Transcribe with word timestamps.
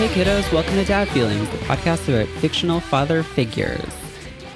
Hey 0.00 0.24
kiddos, 0.24 0.50
welcome 0.50 0.76
to 0.76 0.84
Dad 0.86 1.08
Feelings, 1.08 1.46
the 1.50 1.58
podcast 1.58 2.08
about 2.08 2.26
fictional 2.40 2.80
father 2.80 3.22
figures. 3.22 3.84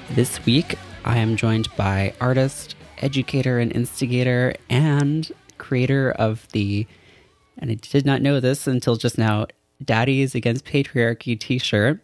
This 0.09 0.43
week, 0.43 0.75
I 1.05 1.19
am 1.19 1.35
joined 1.35 1.67
by 1.75 2.15
artist, 2.19 2.75
educator, 2.97 3.59
and 3.59 3.71
instigator, 3.71 4.55
and 4.71 5.31
creator 5.59 6.13
of 6.13 6.47
the, 6.53 6.87
and 7.59 7.69
I 7.69 7.75
did 7.75 8.07
not 8.07 8.23
know 8.23 8.39
this 8.39 8.65
until 8.65 8.95
just 8.95 9.19
now, 9.19 9.45
Daddies 9.83 10.33
Against 10.33 10.65
Patriarchy 10.65 11.39
t 11.39 11.59
shirt. 11.59 11.99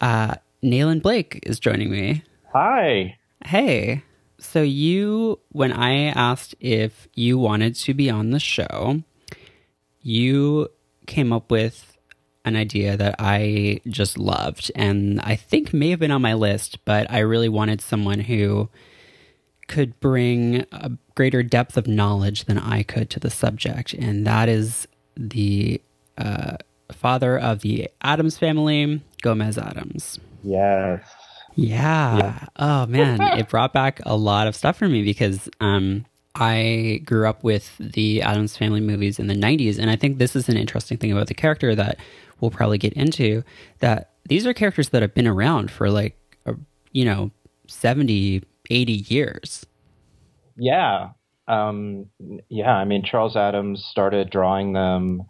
Uh, 0.00 0.36
Nayland 0.62 1.02
Blake 1.02 1.40
is 1.42 1.60
joining 1.60 1.90
me. 1.90 2.24
Hi. 2.54 3.18
Hey. 3.44 4.02
So, 4.38 4.62
you, 4.62 5.40
when 5.50 5.74
I 5.74 6.06
asked 6.06 6.54
if 6.58 7.06
you 7.14 7.36
wanted 7.36 7.74
to 7.74 7.92
be 7.92 8.08
on 8.08 8.30
the 8.30 8.40
show, 8.40 9.02
you 10.00 10.70
came 11.06 11.34
up 11.34 11.50
with 11.50 11.91
an 12.44 12.56
idea 12.56 12.96
that 12.96 13.16
I 13.18 13.80
just 13.86 14.18
loved 14.18 14.70
and 14.74 15.20
I 15.20 15.36
think 15.36 15.72
may 15.72 15.90
have 15.90 16.00
been 16.00 16.10
on 16.10 16.22
my 16.22 16.34
list, 16.34 16.84
but 16.84 17.10
I 17.10 17.20
really 17.20 17.48
wanted 17.48 17.80
someone 17.80 18.20
who 18.20 18.68
could 19.68 19.98
bring 20.00 20.66
a 20.72 20.90
greater 21.14 21.42
depth 21.42 21.76
of 21.76 21.86
knowledge 21.86 22.44
than 22.46 22.58
I 22.58 22.82
could 22.82 23.10
to 23.10 23.20
the 23.20 23.30
subject. 23.30 23.94
And 23.94 24.26
that 24.26 24.48
is 24.48 24.88
the 25.16 25.80
uh, 26.18 26.56
father 26.90 27.38
of 27.38 27.60
the 27.60 27.88
Addams 28.02 28.38
family, 28.38 29.00
Gomez 29.22 29.56
Addams. 29.58 30.18
Yes. 30.42 31.04
Yeah. 31.54 32.16
Yeah. 32.16 32.46
Oh 32.56 32.86
man, 32.86 33.20
it 33.38 33.48
brought 33.48 33.72
back 33.72 34.00
a 34.04 34.16
lot 34.16 34.46
of 34.46 34.56
stuff 34.56 34.76
for 34.78 34.88
me 34.88 35.04
because 35.04 35.48
um 35.60 36.06
I 36.34 37.02
grew 37.04 37.28
up 37.28 37.44
with 37.44 37.76
the 37.78 38.22
Addams 38.22 38.56
Family 38.56 38.80
movies 38.80 39.18
in 39.18 39.26
the 39.26 39.34
90s 39.34 39.78
and 39.78 39.90
I 39.90 39.96
think 39.96 40.18
this 40.18 40.34
is 40.34 40.48
an 40.48 40.56
interesting 40.56 40.96
thing 40.96 41.12
about 41.12 41.26
the 41.26 41.34
character 41.34 41.74
that 41.74 41.98
we'll 42.40 42.50
probably 42.50 42.78
get 42.78 42.94
into 42.94 43.44
that 43.80 44.10
these 44.28 44.46
are 44.46 44.54
characters 44.54 44.90
that 44.90 45.02
have 45.02 45.14
been 45.14 45.26
around 45.26 45.70
for 45.70 45.90
like 45.90 46.18
you 46.92 47.04
know 47.04 47.30
70 47.66 48.42
80 48.72 48.92
years. 48.92 49.66
Yeah. 50.56 51.10
Um, 51.46 52.06
yeah. 52.48 52.72
I 52.72 52.84
mean, 52.84 53.04
Charles 53.04 53.36
Addams 53.36 53.84
started 53.84 54.30
drawing 54.30 54.72
them 54.72 55.22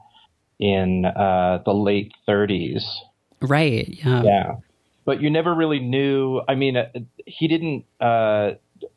in 0.58 1.04
uh, 1.04 1.62
the 1.64 1.74
late 1.74 2.12
30s. 2.28 2.84
Right. 3.40 3.88
Yeah. 3.88 4.22
Yeah. 4.22 4.52
But 5.04 5.20
you 5.20 5.30
never 5.30 5.52
really 5.54 5.80
knew. 5.80 6.40
I 6.48 6.54
mean, 6.54 6.76
uh, 6.76 6.88
he 7.26 7.48
didn't, 7.48 7.84
uh, 8.00 8.52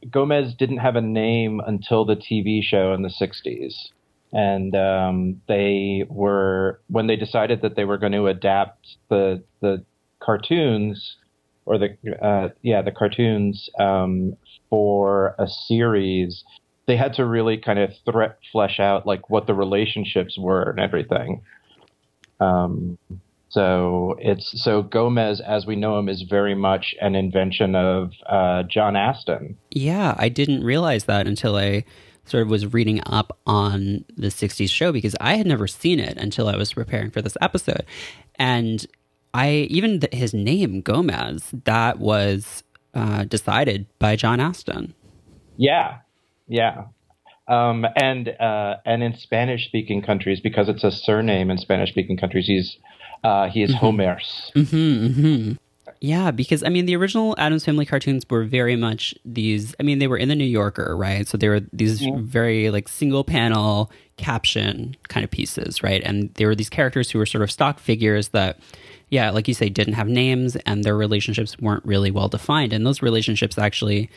Gomez 0.09 0.53
didn't 0.53 0.77
have 0.77 0.95
a 0.95 1.01
name 1.01 1.61
until 1.65 2.05
the 2.05 2.15
TV 2.15 2.61
show 2.63 2.93
in 2.93 3.01
the 3.01 3.09
60s. 3.09 3.89
And 4.31 4.75
um, 4.75 5.41
they 5.47 6.05
were, 6.09 6.81
when 6.87 7.07
they 7.07 7.15
decided 7.15 7.61
that 7.61 7.75
they 7.75 7.85
were 7.85 7.97
going 7.97 8.11
to 8.11 8.27
adapt 8.27 8.97
the, 9.09 9.43
the 9.61 9.83
cartoons, 10.19 11.15
or 11.65 11.77
the, 11.77 11.97
uh, 12.21 12.49
yeah, 12.61 12.81
the 12.81 12.91
cartoons 12.91 13.69
um, 13.79 14.35
for 14.69 15.35
a 15.39 15.47
series, 15.47 16.43
they 16.85 16.97
had 16.97 17.13
to 17.15 17.25
really 17.25 17.57
kind 17.57 17.79
of 17.79 17.91
threat 18.05 18.37
flesh 18.51 18.79
out 18.79 19.07
like 19.07 19.29
what 19.29 19.47
the 19.47 19.53
relationships 19.53 20.37
were 20.37 20.69
and 20.69 20.79
everything. 20.79 21.41
Um, 22.39 22.97
so 23.55 24.17
it's 24.19 24.61
so 24.61 24.81
Gomez, 24.81 25.39
as 25.39 25.65
we 25.65 25.77
know 25.77 25.97
him, 25.97 26.09
is 26.09 26.23
very 26.23 26.55
much 26.55 26.93
an 26.99 27.15
invention 27.15 27.73
of 27.73 28.11
uh, 28.29 28.63
John 28.63 28.97
Astin. 28.97 29.57
Yeah, 29.71 30.13
I 30.17 30.27
didn't 30.27 30.65
realize 30.65 31.05
that 31.05 31.25
until 31.25 31.55
I 31.55 31.85
sort 32.25 32.43
of 32.43 32.49
was 32.49 32.73
reading 32.73 33.01
up 33.05 33.37
on 33.47 34.03
the 34.17 34.27
60s 34.27 34.69
show 34.69 34.91
because 34.91 35.15
I 35.21 35.35
had 35.35 35.47
never 35.47 35.67
seen 35.67 36.01
it 36.01 36.17
until 36.17 36.49
I 36.49 36.57
was 36.57 36.73
preparing 36.73 37.11
for 37.11 37.21
this 37.21 37.37
episode. 37.39 37.85
And 38.37 38.85
I, 39.33 39.67
even 39.69 40.01
th- 40.01 40.13
his 40.13 40.33
name, 40.33 40.81
Gomez, 40.81 41.53
that 41.63 41.97
was 41.97 42.61
uh, 42.93 43.23
decided 43.23 43.85
by 43.99 44.17
John 44.17 44.41
Astin. 44.41 44.93
Yeah, 45.55 45.99
yeah. 46.49 46.87
Um, 47.47 47.85
and 47.95 48.27
uh, 48.27 48.77
and 48.85 49.01
in 49.01 49.15
Spanish 49.15 49.65
speaking 49.67 50.01
countries, 50.01 50.41
because 50.41 50.67
it's 50.67 50.83
a 50.83 50.91
surname 50.91 51.49
in 51.49 51.57
Spanish 51.57 51.91
speaking 51.91 52.17
countries, 52.17 52.47
he's 52.47 52.77
uh, 53.25 53.49
he 53.49 53.63
is 53.63 53.73
Homers. 53.73 54.51
hmm 54.53 55.07
hmm 55.07 55.51
Yeah, 55.99 56.31
because 56.31 56.63
I 56.63 56.69
mean, 56.69 56.85
the 56.85 56.95
original 56.95 57.35
Addams 57.37 57.65
Family 57.65 57.85
cartoons 57.85 58.23
were 58.29 58.43
very 58.43 58.75
much 58.75 59.15
these. 59.25 59.73
I 59.79 59.83
mean, 59.83 59.99
they 59.99 60.07
were 60.07 60.17
in 60.17 60.29
the 60.29 60.35
New 60.35 60.43
Yorker, 60.59 60.95
right? 60.95 61.27
So 61.27 61.37
they 61.37 61.49
were 61.49 61.61
these 61.73 62.05
very 62.17 62.69
like 62.69 62.87
single 62.87 63.23
panel 63.23 63.91
caption 64.17 64.95
kind 65.07 65.23
of 65.23 65.31
pieces, 65.31 65.81
right? 65.81 66.01
And 66.03 66.33
there 66.35 66.47
were 66.47 66.55
these 66.55 66.69
characters 66.69 67.09
who 67.09 67.19
were 67.19 67.25
sort 67.25 67.41
of 67.41 67.51
stock 67.51 67.79
figures 67.79 68.29
that, 68.29 68.59
yeah, 69.09 69.29
like 69.31 69.47
you 69.47 69.53
say, 69.53 69.69
didn't 69.69 69.95
have 69.95 70.07
names 70.07 70.55
and 70.57 70.83
their 70.83 70.95
relationships 70.95 71.57
weren't 71.59 71.85
really 71.85 72.11
well 72.11 72.27
defined. 72.29 72.73
And 72.73 72.85
those 72.85 73.01
relationships 73.01 73.57
actually, 73.57 74.09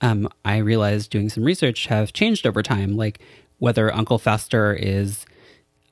um, 0.00 0.28
I 0.44 0.56
realized 0.58 1.10
doing 1.10 1.28
some 1.28 1.44
research, 1.44 1.86
have 1.86 2.12
changed 2.12 2.46
over 2.46 2.62
time. 2.62 2.96
Like 2.96 3.20
whether 3.58 3.94
Uncle 3.94 4.18
Fester 4.18 4.74
is 4.74 5.26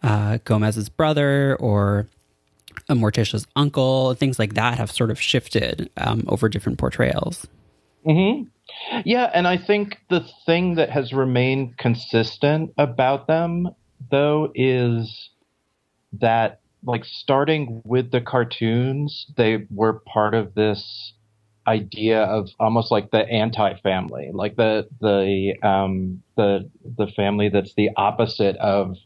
uh, 0.03 0.39
Gomez's 0.45 0.89
brother 0.89 1.57
or 1.61 2.09
Morticia's 2.89 3.47
uncle, 3.57 4.15
things 4.15 4.39
like 4.39 4.55
that 4.55 4.79
have 4.79 4.91
sort 4.91 5.11
of 5.11 5.21
shifted 5.21 5.91
um, 5.97 6.25
over 6.29 6.49
different 6.49 6.79
portrayals. 6.79 7.47
hmm 8.05 8.43
Yeah, 9.05 9.31
and 9.33 9.47
I 9.47 9.57
think 9.59 9.99
the 10.11 10.27
thing 10.47 10.77
that 10.77 10.91
has 10.91 11.13
remained 11.13 11.79
consistent 11.79 12.73
about 12.79 13.27
them, 13.27 13.69
though, 14.11 14.53
is 14.55 15.31
that 16.21 16.61
like 16.85 17.05
starting 17.05 17.83
with 17.85 18.11
the 18.11 18.21
cartoons, 18.21 19.27
they 19.37 19.67
were 19.71 20.01
part 20.01 20.35
of 20.35 20.55
this 20.55 21.15
idea 21.67 22.23
of 22.23 22.49
almost 22.61 22.91
like 22.91 23.11
the 23.11 23.27
anti-family, 23.29 24.31
like 24.33 24.57
the 24.57 24.87
the 25.01 25.55
um, 25.67 26.23
the 26.37 26.71
the 26.99 27.07
family 27.17 27.49
that's 27.49 27.75
the 27.75 27.91
opposite 27.97 28.57
of 28.57 28.97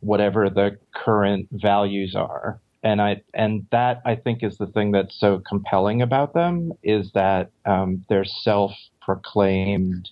whatever 0.00 0.50
the 0.50 0.78
current 0.94 1.48
values 1.52 2.14
are. 2.16 2.60
And 2.82 3.02
I 3.02 3.22
and 3.34 3.66
that 3.72 4.02
I 4.04 4.14
think 4.14 4.42
is 4.42 4.56
the 4.58 4.66
thing 4.66 4.92
that's 4.92 5.18
so 5.18 5.40
compelling 5.40 6.00
about 6.00 6.32
them 6.32 6.72
is 6.82 7.10
that 7.12 7.50
um, 7.66 8.04
their 8.08 8.24
self-proclaimed 8.24 10.08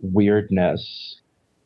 weirdness 0.00 1.16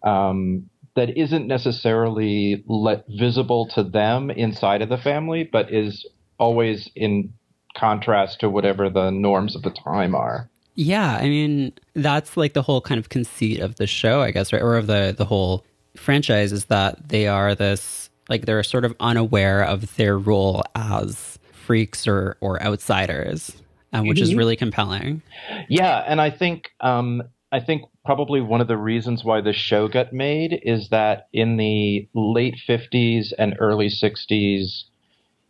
um, 0.02 0.70
that 0.94 1.16
isn't 1.18 1.46
necessarily 1.46 2.64
let, 2.66 3.04
visible 3.08 3.68
to 3.74 3.82
them 3.82 4.30
inside 4.30 4.80
of 4.82 4.88
the 4.88 4.96
family, 4.96 5.44
but 5.44 5.72
is 5.72 6.06
always 6.38 6.90
in 6.94 7.32
contrast 7.76 8.40
to 8.40 8.48
whatever 8.48 8.88
the 8.88 9.10
norms 9.10 9.54
of 9.54 9.62
the 9.62 9.70
time 9.70 10.14
are. 10.14 10.48
Yeah, 10.74 11.16
I 11.16 11.28
mean 11.28 11.72
that's 11.94 12.36
like 12.36 12.52
the 12.52 12.62
whole 12.62 12.80
kind 12.80 12.98
of 12.98 13.08
conceit 13.08 13.60
of 13.60 13.76
the 13.76 13.86
show, 13.86 14.20
I 14.20 14.30
guess, 14.30 14.52
right? 14.52 14.62
Or 14.62 14.76
of 14.76 14.86
the 14.86 15.14
the 15.16 15.24
whole 15.24 15.64
franchise 15.96 16.52
is 16.52 16.66
that 16.66 17.08
they 17.08 17.26
are 17.26 17.54
this 17.54 18.05
like 18.28 18.46
they're 18.46 18.62
sort 18.62 18.84
of 18.84 18.94
unaware 19.00 19.62
of 19.62 19.94
their 19.96 20.18
role 20.18 20.62
as 20.74 21.38
freaks 21.52 22.06
or 22.06 22.36
or 22.40 22.62
outsiders, 22.62 23.56
um, 23.92 24.06
which 24.06 24.20
is 24.20 24.32
Mhm. 24.32 24.38
really 24.38 24.56
compelling. 24.56 25.22
Yeah, 25.68 26.04
and 26.06 26.20
I 26.20 26.30
think 26.30 26.70
um, 26.80 27.22
I 27.52 27.60
think 27.60 27.82
probably 28.04 28.40
one 28.40 28.60
of 28.60 28.68
the 28.68 28.76
reasons 28.76 29.24
why 29.24 29.40
the 29.40 29.52
show 29.52 29.88
got 29.88 30.12
made 30.12 30.60
is 30.62 30.88
that 30.90 31.26
in 31.32 31.56
the 31.56 32.08
late 32.14 32.56
fifties 32.66 33.32
and 33.38 33.56
early 33.58 33.88
sixties, 33.88 34.84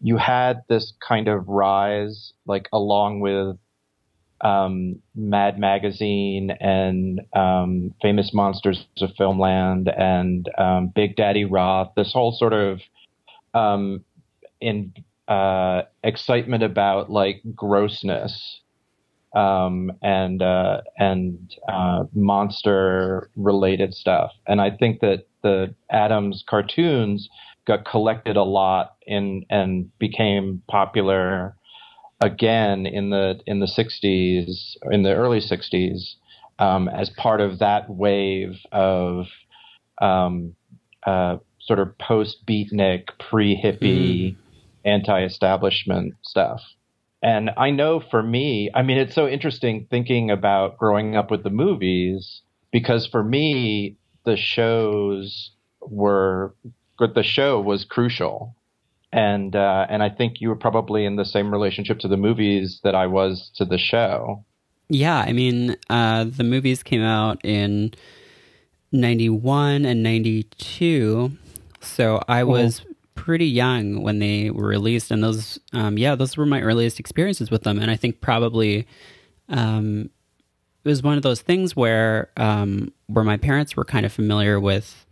you 0.00 0.16
had 0.18 0.62
this 0.68 0.92
kind 1.06 1.28
of 1.28 1.48
rise, 1.48 2.32
like 2.46 2.68
along 2.72 3.20
with 3.20 3.56
um, 4.40 5.00
Mad 5.14 5.58
Magazine 5.58 6.50
and 6.60 7.20
um, 7.34 7.94
Famous 8.02 8.32
Monsters 8.34 8.86
of 9.00 9.10
Filmland 9.18 9.92
and 9.98 10.48
um, 10.58 10.92
Big 10.94 11.16
Daddy 11.16 11.44
Roth. 11.44 11.92
This 11.96 12.12
whole 12.12 12.32
sort 12.32 12.52
of 12.52 12.80
um, 13.54 14.04
in 14.60 14.92
uh, 15.28 15.82
excitement 16.04 16.62
about 16.62 17.10
like 17.10 17.42
grossness 17.54 18.60
um, 19.34 19.92
and 20.02 20.42
uh, 20.42 20.80
and 20.98 21.54
uh, 21.68 22.04
monster 22.14 23.30
related 23.36 23.94
stuff. 23.94 24.32
And 24.46 24.60
I 24.60 24.70
think 24.70 25.00
that 25.00 25.26
the 25.42 25.74
Addams 25.90 26.44
cartoons 26.48 27.28
got 27.66 27.84
collected 27.84 28.36
a 28.36 28.44
lot 28.44 28.96
in 29.06 29.44
and 29.50 29.90
became 29.98 30.62
popular 30.68 31.56
again 32.20 32.86
in 32.86 33.10
the 33.10 33.40
in 33.46 33.60
the 33.60 33.66
60s 33.66 34.76
in 34.90 35.02
the 35.02 35.14
early 35.14 35.40
60s 35.40 36.14
um, 36.58 36.88
as 36.88 37.10
part 37.10 37.40
of 37.40 37.58
that 37.58 37.90
wave 37.90 38.58
of 38.72 39.26
um, 40.00 40.54
uh, 41.06 41.36
sort 41.60 41.78
of 41.78 41.96
post 41.98 42.46
beatnik 42.46 43.08
pre 43.18 43.60
hippie 43.60 44.36
anti 44.84 45.24
establishment 45.24 46.14
stuff. 46.22 46.62
And 47.22 47.50
I 47.56 47.70
know 47.70 48.00
for 48.10 48.22
me, 48.22 48.70
I 48.74 48.82
mean, 48.82 48.98
it's 48.98 49.14
so 49.14 49.26
interesting 49.26 49.86
thinking 49.90 50.30
about 50.30 50.78
growing 50.78 51.16
up 51.16 51.30
with 51.30 51.42
the 51.42 51.50
movies 51.50 52.42
because 52.70 53.06
for 53.06 53.24
me, 53.24 53.96
the 54.24 54.36
shows 54.36 55.50
were, 55.80 56.54
the 56.98 57.22
show 57.22 57.60
was 57.60 57.84
crucial 57.84 58.54
and 59.12 59.54
uh, 59.54 59.86
and 59.88 60.02
I 60.02 60.10
think 60.10 60.40
you 60.40 60.48
were 60.48 60.56
probably 60.56 61.04
in 61.04 61.16
the 61.16 61.24
same 61.24 61.50
relationship 61.52 61.98
to 62.00 62.08
the 62.08 62.16
movies 62.16 62.80
that 62.84 62.94
I 62.94 63.06
was 63.06 63.50
to 63.56 63.64
the 63.64 63.78
show. 63.78 64.44
Yeah, 64.88 65.18
I 65.18 65.32
mean, 65.32 65.76
uh, 65.90 66.24
the 66.24 66.44
movies 66.44 66.82
came 66.82 67.02
out 67.02 67.44
in 67.44 67.94
'91 68.92 69.84
and 69.84 70.02
'92, 70.02 71.32
so 71.80 72.22
I 72.28 72.40
mm-hmm. 72.40 72.50
was 72.50 72.84
pretty 73.14 73.46
young 73.46 74.02
when 74.02 74.18
they 74.18 74.50
were 74.50 74.66
released, 74.66 75.10
and 75.10 75.22
those, 75.22 75.58
um, 75.72 75.98
yeah, 75.98 76.14
those 76.14 76.36
were 76.36 76.46
my 76.46 76.60
earliest 76.60 77.00
experiences 77.00 77.50
with 77.50 77.62
them, 77.62 77.78
and 77.78 77.90
I 77.90 77.96
think 77.96 78.20
probably. 78.20 78.86
Um, 79.48 80.10
it 80.84 80.88
was 80.88 81.02
one 81.02 81.16
of 81.16 81.24
those 81.24 81.40
things 81.40 81.74
where 81.74 82.30
um, 82.36 82.92
where 83.08 83.24
my 83.24 83.36
parents 83.36 83.76
were 83.76 83.84
kind 83.84 84.06
of 84.06 84.12
familiar 84.12 84.60
with 84.60 85.05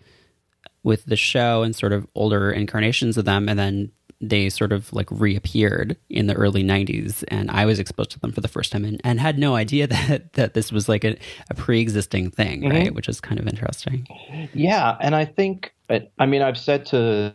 with 0.84 1.04
the 1.06 1.16
show 1.16 1.62
and 1.62 1.74
sort 1.74 1.92
of 1.92 2.06
older 2.14 2.52
incarnations 2.52 3.16
of 3.18 3.24
them, 3.24 3.48
and 3.48 3.58
then 3.58 3.90
they 4.20 4.48
sort 4.48 4.72
of 4.72 4.92
like 4.92 5.10
reappeared 5.10 5.96
in 6.08 6.26
the 6.26 6.34
early 6.34 6.62
90s 6.62 7.24
and 7.28 7.50
i 7.50 7.66
was 7.66 7.78
exposed 7.78 8.10
to 8.10 8.20
them 8.20 8.32
for 8.32 8.40
the 8.40 8.48
first 8.48 8.72
time 8.72 8.84
and, 8.84 9.00
and 9.04 9.20
had 9.20 9.38
no 9.38 9.54
idea 9.54 9.86
that 9.88 10.32
that 10.34 10.54
this 10.54 10.72
was 10.72 10.88
like 10.88 11.04
a, 11.04 11.16
a 11.50 11.54
pre-existing 11.54 12.30
thing 12.30 12.62
mm-hmm. 12.62 12.70
right 12.70 12.94
which 12.94 13.08
is 13.08 13.20
kind 13.20 13.40
of 13.40 13.46
interesting 13.46 14.06
yeah 14.54 14.96
and 15.00 15.14
i 15.14 15.24
think 15.24 15.74
i 16.18 16.26
mean 16.26 16.42
i've 16.42 16.56
said 16.56 16.86
to 16.86 17.32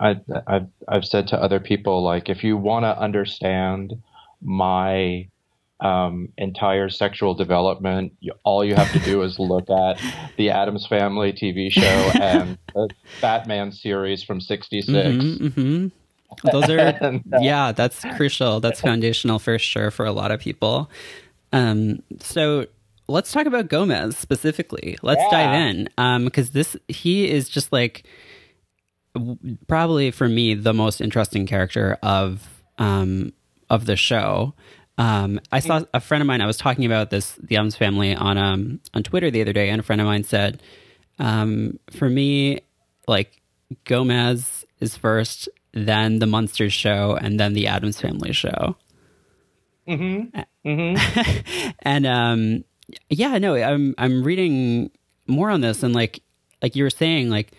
I, 0.00 0.20
have 0.46 0.68
I've 0.88 1.04
said 1.04 1.28
to 1.28 1.40
other 1.40 1.60
people 1.60 2.02
like 2.02 2.28
if 2.28 2.44
you 2.44 2.56
want 2.56 2.84
to 2.84 2.98
understand 2.98 3.94
my 4.42 5.28
um, 5.82 6.28
entire 6.38 6.88
sexual 6.88 7.34
development. 7.34 8.14
You, 8.20 8.32
all 8.44 8.64
you 8.64 8.74
have 8.74 8.90
to 8.92 9.00
do 9.00 9.22
is 9.22 9.38
look 9.38 9.68
at 9.68 10.00
the 10.36 10.50
Addams 10.50 10.86
Family 10.86 11.32
TV 11.32 11.70
show 11.70 11.82
and 12.20 12.56
the 12.74 12.88
Batman 13.20 13.72
series 13.72 14.22
from 14.22 14.40
'66. 14.40 14.88
Mm-hmm, 14.88 15.46
mm-hmm. 15.46 15.88
Those 16.50 16.70
are, 16.70 16.78
uh, 17.02 17.18
yeah, 17.40 17.72
that's 17.72 18.00
crucial. 18.16 18.60
That's 18.60 18.80
foundational 18.80 19.38
for 19.38 19.58
sure 19.58 19.90
for 19.90 20.06
a 20.06 20.12
lot 20.12 20.30
of 20.30 20.40
people. 20.40 20.90
Um, 21.52 22.02
so 22.20 22.66
let's 23.08 23.32
talk 23.32 23.46
about 23.46 23.68
Gomez 23.68 24.16
specifically. 24.16 24.98
Let's 25.02 25.22
yeah. 25.30 25.30
dive 25.30 25.54
in 25.54 26.24
because 26.24 26.48
um, 26.48 26.52
this 26.52 26.76
he 26.88 27.30
is 27.30 27.48
just 27.48 27.72
like 27.72 28.04
probably 29.68 30.10
for 30.10 30.28
me 30.28 30.54
the 30.54 30.72
most 30.72 31.00
interesting 31.00 31.46
character 31.46 31.98
of 32.02 32.62
um, 32.78 33.32
of 33.68 33.86
the 33.86 33.96
show. 33.96 34.54
Um, 35.02 35.40
I 35.50 35.58
saw 35.58 35.82
a 35.92 35.98
friend 35.98 36.22
of 36.22 36.28
mine. 36.28 36.40
I 36.40 36.46
was 36.46 36.56
talking 36.56 36.86
about 36.86 37.10
this, 37.10 37.32
the 37.42 37.56
Addams 37.56 37.74
family, 37.74 38.14
on 38.14 38.38
um, 38.38 38.80
on 38.94 39.02
Twitter 39.02 39.32
the 39.32 39.40
other 39.40 39.52
day, 39.52 39.68
and 39.68 39.80
a 39.80 39.82
friend 39.82 40.00
of 40.00 40.06
mine 40.06 40.22
said, 40.22 40.62
um, 41.18 41.80
"For 41.90 42.08
me, 42.08 42.60
like 43.08 43.42
Gomez 43.82 44.64
is 44.78 44.96
first, 44.96 45.48
then 45.72 46.20
the 46.20 46.26
Munsters 46.26 46.72
show, 46.72 47.18
and 47.20 47.40
then 47.40 47.52
the 47.52 47.66
Addams 47.66 48.00
Family 48.00 48.32
show." 48.32 48.76
Mm-hmm. 49.88 50.38
Mm-hmm. 50.64 51.70
and 51.80 52.06
um, 52.06 52.64
yeah, 53.10 53.38
no, 53.38 53.56
I'm 53.56 53.96
I'm 53.98 54.22
reading 54.22 54.92
more 55.26 55.50
on 55.50 55.62
this, 55.62 55.82
and 55.82 55.96
like 55.96 56.22
like 56.62 56.76
you 56.76 56.84
were 56.84 56.90
saying, 56.90 57.28
like 57.28 57.50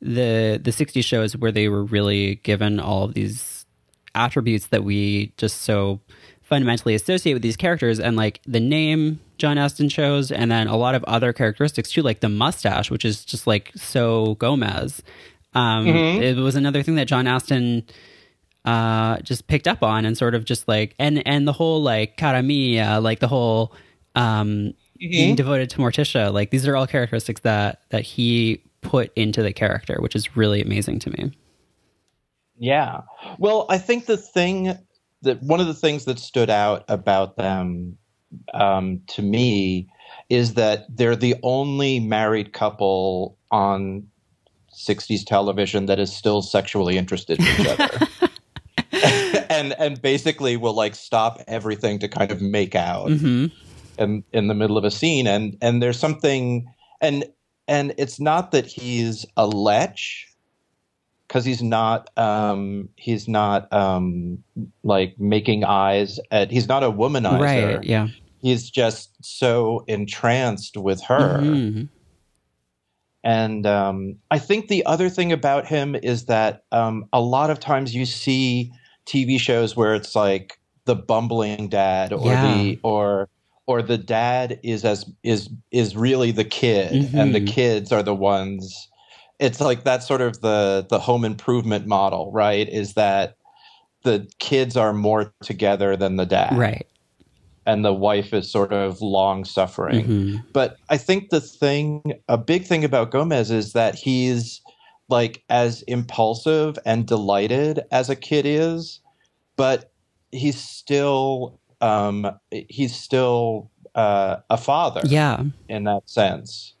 the 0.00 0.58
the 0.62 0.70
'60s 0.70 1.04
shows 1.04 1.36
where 1.36 1.52
they 1.52 1.68
were 1.68 1.84
really 1.84 2.36
given 2.36 2.80
all 2.80 3.04
of 3.04 3.12
these 3.12 3.66
attributes 4.14 4.68
that 4.68 4.84
we 4.84 5.34
just 5.36 5.60
so 5.60 6.00
fundamentally 6.48 6.94
associate 6.94 7.34
with 7.34 7.42
these 7.42 7.58
characters 7.58 8.00
and 8.00 8.16
like 8.16 8.40
the 8.46 8.58
name 8.58 9.20
John 9.36 9.58
Astin 9.58 9.90
chose 9.90 10.32
and 10.32 10.50
then 10.50 10.66
a 10.66 10.78
lot 10.78 10.94
of 10.94 11.04
other 11.04 11.34
characteristics 11.34 11.90
too 11.90 12.00
like 12.00 12.20
the 12.20 12.30
mustache 12.30 12.90
which 12.90 13.04
is 13.04 13.22
just 13.22 13.46
like 13.46 13.70
so 13.76 14.34
Gomez 14.36 15.02
um 15.52 15.84
mm-hmm. 15.84 16.22
it 16.22 16.36
was 16.38 16.56
another 16.56 16.82
thing 16.82 16.94
that 16.94 17.06
John 17.06 17.26
Astin 17.26 17.84
uh 18.64 19.18
just 19.18 19.46
picked 19.46 19.68
up 19.68 19.82
on 19.82 20.06
and 20.06 20.16
sort 20.16 20.34
of 20.34 20.46
just 20.46 20.66
like 20.66 20.94
and 20.98 21.22
and 21.28 21.46
the 21.46 21.52
whole 21.52 21.82
like 21.82 22.16
cara 22.16 22.42
mia 22.42 22.98
like 22.98 23.20
the 23.20 23.28
whole 23.28 23.74
um 24.14 24.48
mm-hmm. 24.48 24.74
being 25.10 25.36
devoted 25.36 25.68
to 25.68 25.76
Morticia 25.76 26.32
like 26.32 26.50
these 26.50 26.66
are 26.66 26.74
all 26.74 26.86
characteristics 26.86 27.42
that 27.42 27.82
that 27.90 28.04
he 28.04 28.62
put 28.80 29.12
into 29.16 29.42
the 29.42 29.52
character 29.52 29.98
which 30.00 30.16
is 30.16 30.34
really 30.34 30.62
amazing 30.62 30.98
to 31.00 31.10
me 31.10 31.30
yeah 32.56 33.02
well 33.38 33.66
I 33.68 33.76
think 33.76 34.06
the 34.06 34.16
thing 34.16 34.78
that 35.22 35.42
one 35.42 35.60
of 35.60 35.66
the 35.66 35.74
things 35.74 36.04
that 36.04 36.18
stood 36.18 36.50
out 36.50 36.84
about 36.88 37.36
them 37.36 37.98
um, 38.54 39.00
to 39.08 39.22
me 39.22 39.88
is 40.28 40.54
that 40.54 40.84
they're 40.94 41.16
the 41.16 41.34
only 41.42 41.98
married 42.00 42.52
couple 42.52 43.36
on 43.50 44.06
60s 44.74 45.24
television 45.24 45.86
that 45.86 45.98
is 45.98 46.14
still 46.14 46.42
sexually 46.42 46.96
interested 46.96 47.38
in 47.38 47.46
each 47.46 47.66
other. 47.66 48.06
and 49.50 49.74
and 49.78 50.00
basically 50.00 50.56
will 50.56 50.72
like 50.72 50.94
stop 50.94 51.42
everything 51.46 51.98
to 51.98 52.08
kind 52.08 52.30
of 52.30 52.40
make 52.40 52.74
out 52.74 53.08
mm-hmm. 53.08 53.46
in 53.98 54.24
in 54.32 54.46
the 54.48 54.54
middle 54.54 54.78
of 54.78 54.84
a 54.84 54.90
scene 54.90 55.26
and 55.26 55.56
and 55.60 55.82
there's 55.82 55.98
something 55.98 56.66
and 57.00 57.24
and 57.66 57.94
it's 57.98 58.18
not 58.18 58.50
that 58.52 58.66
he's 58.66 59.26
a 59.36 59.46
lech 59.46 59.98
because 61.28 61.44
he's 61.44 61.62
not 61.62 62.08
um, 62.18 62.88
he's 62.96 63.28
not 63.28 63.70
um, 63.72 64.42
like 64.82 65.18
making 65.20 65.64
eyes 65.64 66.18
at 66.30 66.50
he's 66.50 66.66
not 66.66 66.82
a 66.82 66.90
womanizer 66.90 67.40
right 67.40 67.84
yeah 67.84 68.08
he's 68.40 68.70
just 68.70 69.12
so 69.24 69.84
entranced 69.86 70.76
with 70.76 71.02
her 71.02 71.38
mm-hmm. 71.40 71.84
and 73.22 73.66
um, 73.66 74.16
i 74.30 74.38
think 74.38 74.68
the 74.68 74.84
other 74.86 75.08
thing 75.08 75.30
about 75.30 75.66
him 75.66 75.94
is 75.94 76.24
that 76.26 76.64
um, 76.72 77.06
a 77.12 77.20
lot 77.20 77.50
of 77.50 77.60
times 77.60 77.94
you 77.94 78.06
see 78.06 78.72
tv 79.06 79.38
shows 79.38 79.76
where 79.76 79.94
it's 79.94 80.16
like 80.16 80.58
the 80.86 80.96
bumbling 80.96 81.68
dad 81.68 82.12
or 82.12 82.26
yeah. 82.26 82.54
the 82.54 82.80
or 82.82 83.28
or 83.66 83.82
the 83.82 83.98
dad 83.98 84.58
is 84.62 84.84
as 84.84 85.04
is 85.22 85.50
is 85.70 85.94
really 85.94 86.30
the 86.30 86.44
kid 86.44 86.90
mm-hmm. 86.90 87.18
and 87.18 87.34
the 87.34 87.40
mm-hmm. 87.40 87.54
kids 87.54 87.92
are 87.92 88.02
the 88.02 88.14
ones 88.14 88.87
it's 89.38 89.60
like 89.60 89.84
that's 89.84 90.06
sort 90.06 90.20
of 90.20 90.40
the 90.40 90.86
the 90.88 90.98
home 90.98 91.24
improvement 91.24 91.86
model, 91.86 92.30
right? 92.32 92.68
Is 92.68 92.94
that 92.94 93.36
the 94.02 94.28
kids 94.38 94.76
are 94.76 94.92
more 94.92 95.32
together 95.42 95.96
than 95.96 96.16
the 96.16 96.26
dad. 96.26 96.56
Right. 96.56 96.86
And 97.66 97.84
the 97.84 97.92
wife 97.92 98.32
is 98.32 98.50
sort 98.50 98.72
of 98.72 99.02
long 99.02 99.44
suffering. 99.44 100.04
Mm-hmm. 100.04 100.36
But 100.52 100.78
I 100.88 100.96
think 100.96 101.28
the 101.28 101.40
thing, 101.40 102.14
a 102.28 102.38
big 102.38 102.64
thing 102.64 102.84
about 102.84 103.10
Gomez 103.10 103.50
is 103.50 103.74
that 103.74 103.94
he's 103.94 104.62
like 105.10 105.42
as 105.50 105.82
impulsive 105.82 106.78
and 106.86 107.06
delighted 107.06 107.80
as 107.90 108.08
a 108.08 108.16
kid 108.16 108.46
is, 108.46 109.00
but 109.56 109.92
he's 110.32 110.58
still 110.58 111.60
um, 111.80 112.26
he's 112.50 112.94
still 112.94 113.70
uh, 113.94 114.36
a 114.48 114.56
father. 114.56 115.02
Yeah. 115.04 115.42
In 115.68 115.84
that 115.84 116.08
sense. 116.08 116.74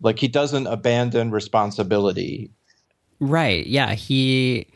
Like 0.00 0.18
he 0.18 0.28
doesn't 0.28 0.66
abandon 0.66 1.30
responsibility. 1.30 2.50
Right. 3.20 3.66
Yeah. 3.66 3.94
He. 3.94 4.68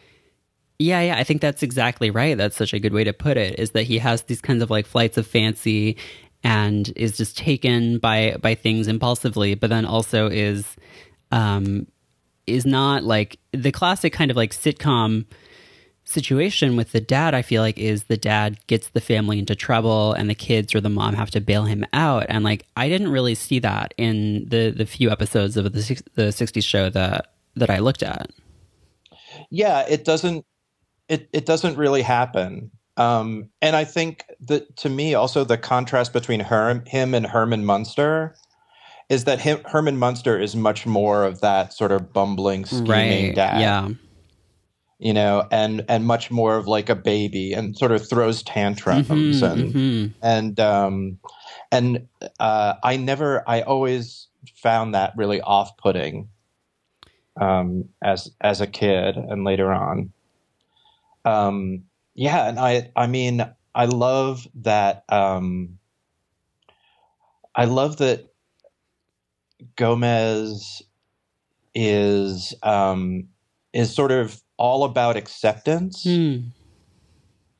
Yeah, 0.80 1.00
yeah, 1.00 1.16
I 1.18 1.24
think 1.24 1.40
that's 1.40 1.64
exactly 1.64 2.08
right. 2.10 2.38
That's 2.38 2.56
such 2.56 2.72
a 2.72 2.78
good 2.78 2.92
way 2.92 3.02
to 3.02 3.12
put 3.12 3.36
it. 3.36 3.58
Is 3.58 3.72
that 3.72 3.82
he 3.82 3.98
has 3.98 4.22
these 4.22 4.40
kinds 4.40 4.62
of 4.62 4.70
like 4.70 4.86
flights 4.86 5.18
of 5.18 5.26
fancy, 5.26 5.96
and 6.44 6.92
is 6.94 7.16
just 7.16 7.36
taken 7.36 7.98
by 7.98 8.36
by 8.40 8.54
things 8.54 8.86
impulsively, 8.86 9.56
but 9.56 9.70
then 9.70 9.84
also 9.84 10.28
is, 10.28 10.76
um, 11.32 11.88
is 12.46 12.64
not 12.64 13.02
like 13.02 13.40
the 13.52 13.72
classic 13.72 14.12
kind 14.12 14.30
of 14.30 14.36
like 14.36 14.52
sitcom 14.52 15.24
situation 16.08 16.74
with 16.76 16.92
the 16.92 17.00
dad, 17.00 17.34
I 17.34 17.42
feel 17.42 17.60
like, 17.62 17.78
is 17.78 18.04
the 18.04 18.16
dad 18.16 18.58
gets 18.66 18.88
the 18.88 19.00
family 19.00 19.38
into 19.38 19.54
trouble 19.54 20.14
and 20.14 20.28
the 20.28 20.34
kids 20.34 20.74
or 20.74 20.80
the 20.80 20.88
mom 20.88 21.14
have 21.14 21.30
to 21.32 21.40
bail 21.40 21.64
him 21.64 21.84
out. 21.92 22.26
And 22.28 22.44
like, 22.44 22.64
I 22.76 22.88
didn't 22.88 23.10
really 23.10 23.34
see 23.34 23.58
that 23.58 23.92
in 23.98 24.48
the, 24.48 24.70
the 24.70 24.86
few 24.86 25.10
episodes 25.10 25.56
of 25.56 25.64
the, 25.64 26.02
the 26.14 26.28
60s 26.28 26.64
show 26.64 26.88
that, 26.90 27.32
that 27.56 27.68
I 27.68 27.80
looked 27.80 28.02
at. 28.02 28.30
Yeah, 29.50 29.84
it 29.88 30.04
doesn't, 30.04 30.46
it, 31.08 31.28
it 31.32 31.44
doesn't 31.44 31.76
really 31.76 32.02
happen. 32.02 32.70
Um, 32.96 33.50
and 33.60 33.76
I 33.76 33.84
think 33.84 34.24
that 34.40 34.76
to 34.78 34.88
me, 34.88 35.14
also 35.14 35.44
the 35.44 35.58
contrast 35.58 36.12
between 36.12 36.40
her, 36.40 36.82
him 36.86 37.14
and 37.14 37.26
Herman 37.26 37.64
Munster 37.64 38.34
is 39.10 39.24
that 39.24 39.40
him, 39.40 39.60
Herman 39.66 39.98
Munster 39.98 40.38
is 40.38 40.56
much 40.56 40.86
more 40.86 41.24
of 41.24 41.42
that 41.42 41.72
sort 41.72 41.92
of 41.92 42.12
bumbling, 42.12 42.64
scheming 42.64 43.26
right. 43.26 43.34
dad. 43.34 43.60
Yeah 43.60 43.88
you 44.98 45.12
know, 45.12 45.46
and 45.52 45.84
and 45.88 46.04
much 46.04 46.30
more 46.30 46.56
of 46.56 46.66
like 46.66 46.88
a 46.88 46.96
baby 46.96 47.52
and 47.52 47.76
sort 47.76 47.92
of 47.92 48.08
throws 48.08 48.42
tantrums 48.42 49.08
mm-hmm, 49.08 49.44
and 49.44 49.74
mm-hmm. 49.74 50.06
and 50.22 50.60
um 50.60 51.18
and 51.70 52.08
uh, 52.40 52.74
I 52.82 52.96
never 52.96 53.48
I 53.48 53.62
always 53.62 54.26
found 54.56 54.94
that 54.94 55.12
really 55.16 55.40
off 55.40 55.76
putting 55.76 56.28
um 57.40 57.88
as 58.02 58.30
as 58.40 58.60
a 58.60 58.66
kid 58.66 59.16
and 59.16 59.44
later 59.44 59.72
on. 59.72 60.12
Um 61.24 61.84
yeah, 62.14 62.48
and 62.48 62.58
I 62.58 62.90
I 62.96 63.06
mean 63.06 63.48
I 63.74 63.84
love 63.84 64.48
that 64.56 65.04
um 65.08 65.78
I 67.54 67.66
love 67.66 67.98
that 67.98 68.32
Gomez 69.76 70.82
is 71.72 72.52
um 72.64 73.28
is 73.72 73.94
sort 73.94 74.10
of 74.10 74.42
all 74.58 74.84
about 74.84 75.16
acceptance. 75.16 76.04
Mm. 76.04 76.50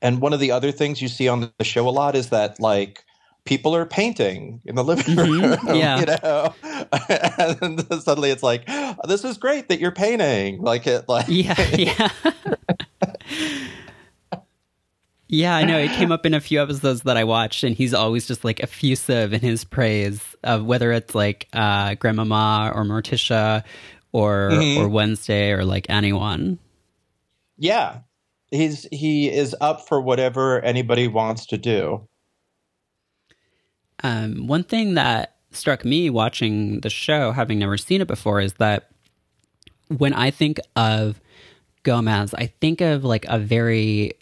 And 0.02 0.20
one 0.20 0.32
of 0.32 0.40
the 0.40 0.52
other 0.52 0.70
things 0.72 1.00
you 1.02 1.08
see 1.08 1.26
on 1.28 1.50
the 1.58 1.64
show 1.64 1.88
a 1.88 1.90
lot 1.90 2.14
is 2.14 2.28
that 2.30 2.60
like 2.60 3.04
people 3.44 3.74
are 3.74 3.86
painting 3.86 4.60
in 4.66 4.74
the 4.76 4.84
living 4.84 5.16
Mhm, 5.16 5.42
room, 5.42 5.58
yeah. 5.76 6.00
you 6.00 6.06
know, 6.06 6.54
and 7.62 8.02
suddenly 8.02 8.30
it's 8.30 8.42
like, 8.42 8.66
this 9.08 9.24
is 9.24 9.38
great 9.38 9.68
that 9.70 9.80
you're 9.80 9.90
painting, 9.90 10.60
like 10.60 10.86
it, 10.86 11.08
like 11.08 11.24
Yeah, 11.28 11.54
yeah. 11.76 12.08
yeah, 15.28 15.56
I 15.56 15.64
know. 15.64 15.78
It 15.78 15.90
came 15.92 16.12
up 16.12 16.26
in 16.26 16.34
a 16.34 16.40
few 16.40 16.62
episodes 16.62 17.02
that 17.02 17.16
I 17.16 17.24
watched, 17.24 17.64
and 17.64 17.74
he's 17.74 17.94
always 17.94 18.26
just 18.26 18.44
like 18.44 18.60
effusive 18.60 19.32
in 19.32 19.40
his 19.40 19.64
praise 19.64 20.20
of 20.44 20.64
whether 20.64 20.92
it's 20.92 21.14
like 21.14 21.48
uh, 21.52 21.94
Grandmama 21.94 22.72
or 22.74 22.84
Morticia 22.84 23.64
or 24.12 24.50
Mhm. 24.52 24.78
or 24.78 24.88
Wednesday 24.88 25.52
or 25.52 25.64
like 25.64 25.86
anyone. 25.88 26.58
Yeah, 27.58 27.98
he's 28.50 28.86
he 28.90 29.30
is 29.30 29.54
up 29.60 29.86
for 29.86 30.00
whatever 30.00 30.60
anybody 30.60 31.08
wants 31.08 31.46
to 31.46 31.58
do. 31.58 32.08
Um, 34.02 34.46
one 34.46 34.62
thing 34.62 34.94
that 34.94 35.36
struck 35.50 35.84
me 35.84 36.08
watching 36.08 36.80
the 36.80 36.90
show, 36.90 37.32
having 37.32 37.58
never 37.58 37.76
seen 37.76 38.00
it 38.00 38.06
before, 38.06 38.40
is 38.40 38.54
that 38.54 38.90
when 39.88 40.12
I 40.14 40.30
think 40.30 40.60
of 40.76 41.20
Gomez, 41.82 42.32
I 42.34 42.46
think 42.60 42.80
of 42.80 43.04
like 43.04 43.24
a 43.28 43.38
very 43.38 44.12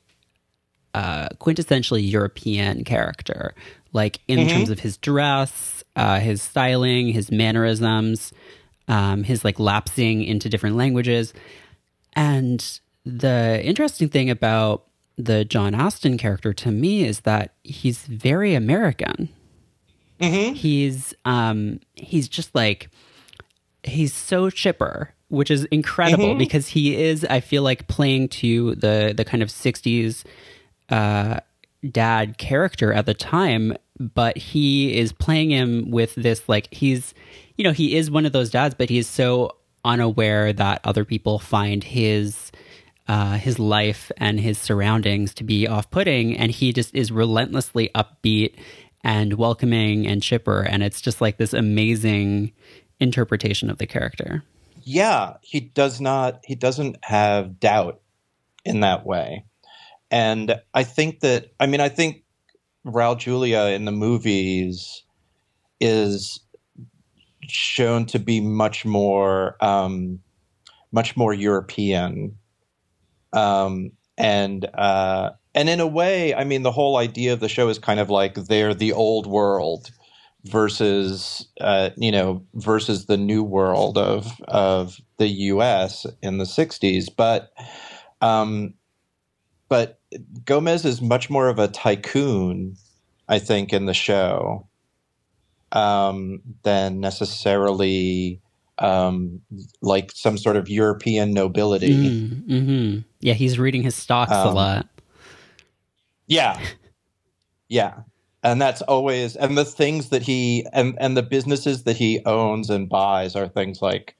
uh, 0.94 1.28
quintessentially 1.40 2.10
European 2.10 2.84
character, 2.84 3.54
like 3.92 4.20
in 4.28 4.48
terms 4.48 4.70
of 4.70 4.80
his 4.80 4.96
dress, 4.96 5.84
uh, 5.94 6.20
his 6.20 6.40
styling, 6.40 7.08
his 7.08 7.30
mannerisms, 7.30 8.32
um, 8.88 9.24
his 9.24 9.44
like 9.44 9.58
lapsing 9.58 10.22
into 10.22 10.48
different 10.48 10.76
languages. 10.76 11.34
And 12.14 12.80
the 13.06 13.60
interesting 13.64 14.08
thing 14.08 14.28
about 14.28 14.84
the 15.16 15.44
John 15.44 15.74
Astin 15.74 16.18
character 16.18 16.52
to 16.52 16.70
me 16.70 17.04
is 17.04 17.20
that 17.20 17.54
he's 17.62 18.04
very 18.06 18.54
American. 18.54 19.28
He's 20.54 21.14
um 21.24 21.80
he's 21.94 22.28
just 22.28 22.54
like 22.54 22.90
he's 23.82 24.12
so 24.12 24.50
chipper, 24.50 25.14
which 25.28 25.50
is 25.50 25.64
incredible 25.66 26.34
because 26.34 26.68
he 26.68 26.96
is 26.96 27.24
I 27.24 27.40
feel 27.40 27.62
like 27.62 27.86
playing 27.86 28.28
to 28.28 28.74
the 28.74 29.14
the 29.16 29.24
kind 29.24 29.42
of 29.42 29.48
60s 29.48 30.24
uh 30.90 31.40
dad 31.90 32.38
character 32.38 32.92
at 32.92 33.06
the 33.06 33.14
time, 33.14 33.74
but 34.00 34.36
he 34.36 34.98
is 34.98 35.12
playing 35.12 35.50
him 35.50 35.90
with 35.90 36.14
this 36.16 36.48
like 36.48 36.72
he's 36.72 37.14
you 37.56 37.64
know, 37.64 37.72
he 37.72 37.96
is 37.96 38.10
one 38.10 38.26
of 38.26 38.32
those 38.32 38.50
dads, 38.50 38.74
but 38.74 38.90
he's 38.90 39.06
so 39.06 39.56
unaware 39.84 40.52
that 40.52 40.80
other 40.84 41.04
people 41.04 41.38
find 41.38 41.84
his 41.84 42.50
uh, 43.08 43.34
his 43.38 43.58
life 43.58 44.10
and 44.16 44.40
his 44.40 44.58
surroundings 44.58 45.34
to 45.34 45.44
be 45.44 45.66
off-putting, 45.66 46.36
and 46.36 46.50
he 46.52 46.72
just 46.72 46.94
is 46.94 47.12
relentlessly 47.12 47.90
upbeat 47.94 48.54
and 49.04 49.34
welcoming 49.34 50.06
and 50.06 50.22
chipper, 50.22 50.62
and 50.62 50.82
it's 50.82 51.00
just 51.00 51.20
like 51.20 51.36
this 51.36 51.52
amazing 51.52 52.52
interpretation 52.98 53.70
of 53.70 53.78
the 53.78 53.86
character. 53.86 54.42
yeah 54.82 55.34
he 55.42 55.60
does 55.60 56.00
not 56.00 56.40
he 56.44 56.54
doesn't 56.54 56.96
have 57.02 57.58
doubt 57.60 58.00
in 58.64 58.80
that 58.80 59.04
way 59.04 59.44
and 60.10 60.54
i 60.74 60.82
think 60.84 61.20
that 61.20 61.52
i 61.60 61.66
mean 61.66 61.80
i 61.80 61.88
think 61.88 62.22
raul 62.86 63.18
julia 63.18 63.64
in 63.74 63.84
the 63.84 63.92
movies 63.92 65.02
is 65.80 66.40
shown 67.42 68.06
to 68.06 68.18
be 68.18 68.40
much 68.40 68.84
more 68.84 69.56
um 69.62 70.20
much 70.92 71.16
more 71.16 71.34
european 71.34 72.36
um 73.32 73.90
and 74.18 74.64
uh 74.74 75.30
and 75.54 75.68
in 75.68 75.80
a 75.80 75.86
way 75.86 76.34
i 76.34 76.44
mean 76.44 76.62
the 76.62 76.72
whole 76.72 76.96
idea 76.96 77.32
of 77.32 77.40
the 77.40 77.48
show 77.48 77.68
is 77.68 77.78
kind 77.78 78.00
of 78.00 78.10
like 78.10 78.34
they're 78.34 78.74
the 78.74 78.92
old 78.92 79.26
world 79.26 79.90
versus 80.46 81.48
uh, 81.60 81.90
you 81.96 82.12
know 82.12 82.44
versus 82.54 83.06
the 83.06 83.16
new 83.16 83.42
world 83.42 83.98
of 83.98 84.40
of 84.48 85.00
the 85.18 85.28
U.S. 85.28 86.06
in 86.22 86.38
the 86.38 86.44
'60s, 86.44 87.08
but 87.14 87.52
um, 88.20 88.74
but 89.68 90.00
Gomez 90.44 90.84
is 90.84 91.02
much 91.02 91.28
more 91.28 91.48
of 91.48 91.58
a 91.58 91.68
tycoon, 91.68 92.76
I 93.28 93.38
think, 93.38 93.72
in 93.72 93.86
the 93.86 93.94
show 93.94 94.66
um, 95.72 96.42
than 96.62 97.00
necessarily 97.00 98.40
um, 98.78 99.40
like 99.82 100.12
some 100.14 100.36
sort 100.38 100.56
of 100.56 100.68
European 100.68 101.32
nobility. 101.32 102.20
hmm 102.20 102.98
Yeah, 103.20 103.34
he's 103.34 103.58
reading 103.58 103.82
his 103.82 103.94
stocks 103.94 104.32
a 104.32 104.48
Um, 104.48 104.54
lot. 104.54 104.88
Yeah. 106.26 106.60
Yeah. 107.68 107.94
And 108.42 108.60
that's 108.60 108.82
always 108.82 109.34
and 109.36 109.56
the 109.58 109.64
things 109.64 110.10
that 110.10 110.22
he 110.22 110.66
and 110.72 110.96
and 111.00 111.16
the 111.16 111.22
businesses 111.22 111.82
that 111.84 111.96
he 111.96 112.20
owns 112.26 112.70
and 112.70 112.88
buys 112.88 113.34
are 113.34 113.48
things 113.48 113.80
like 113.82 114.14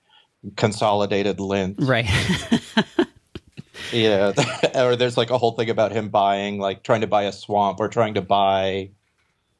consolidated 0.56 1.38
lint. 1.40 1.76
Right. 1.80 2.06
Yeah. 3.92 4.32
or 4.74 4.96
there's 4.96 5.16
like 5.16 5.30
a 5.30 5.38
whole 5.38 5.52
thing 5.52 5.70
about 5.70 5.92
him 5.92 6.08
buying 6.08 6.58
like 6.58 6.82
trying 6.82 7.02
to 7.02 7.06
buy 7.06 7.22
a 7.24 7.32
swamp 7.32 7.78
or 7.78 7.88
trying 7.88 8.14
to 8.14 8.22
buy 8.22 8.90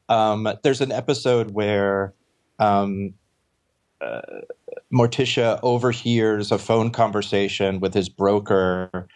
um 0.09 0.49
there's 0.65 0.81
an 0.81 0.91
episode 0.91 1.53
where 1.53 2.12
um 2.59 3.15
uh, 4.00 4.21
Morticia 4.93 5.59
overhears 5.62 6.52
a 6.52 6.59
phone 6.59 6.90
conversation 6.90 7.81
with 7.81 7.95
his 7.95 8.09
broker 8.09 9.09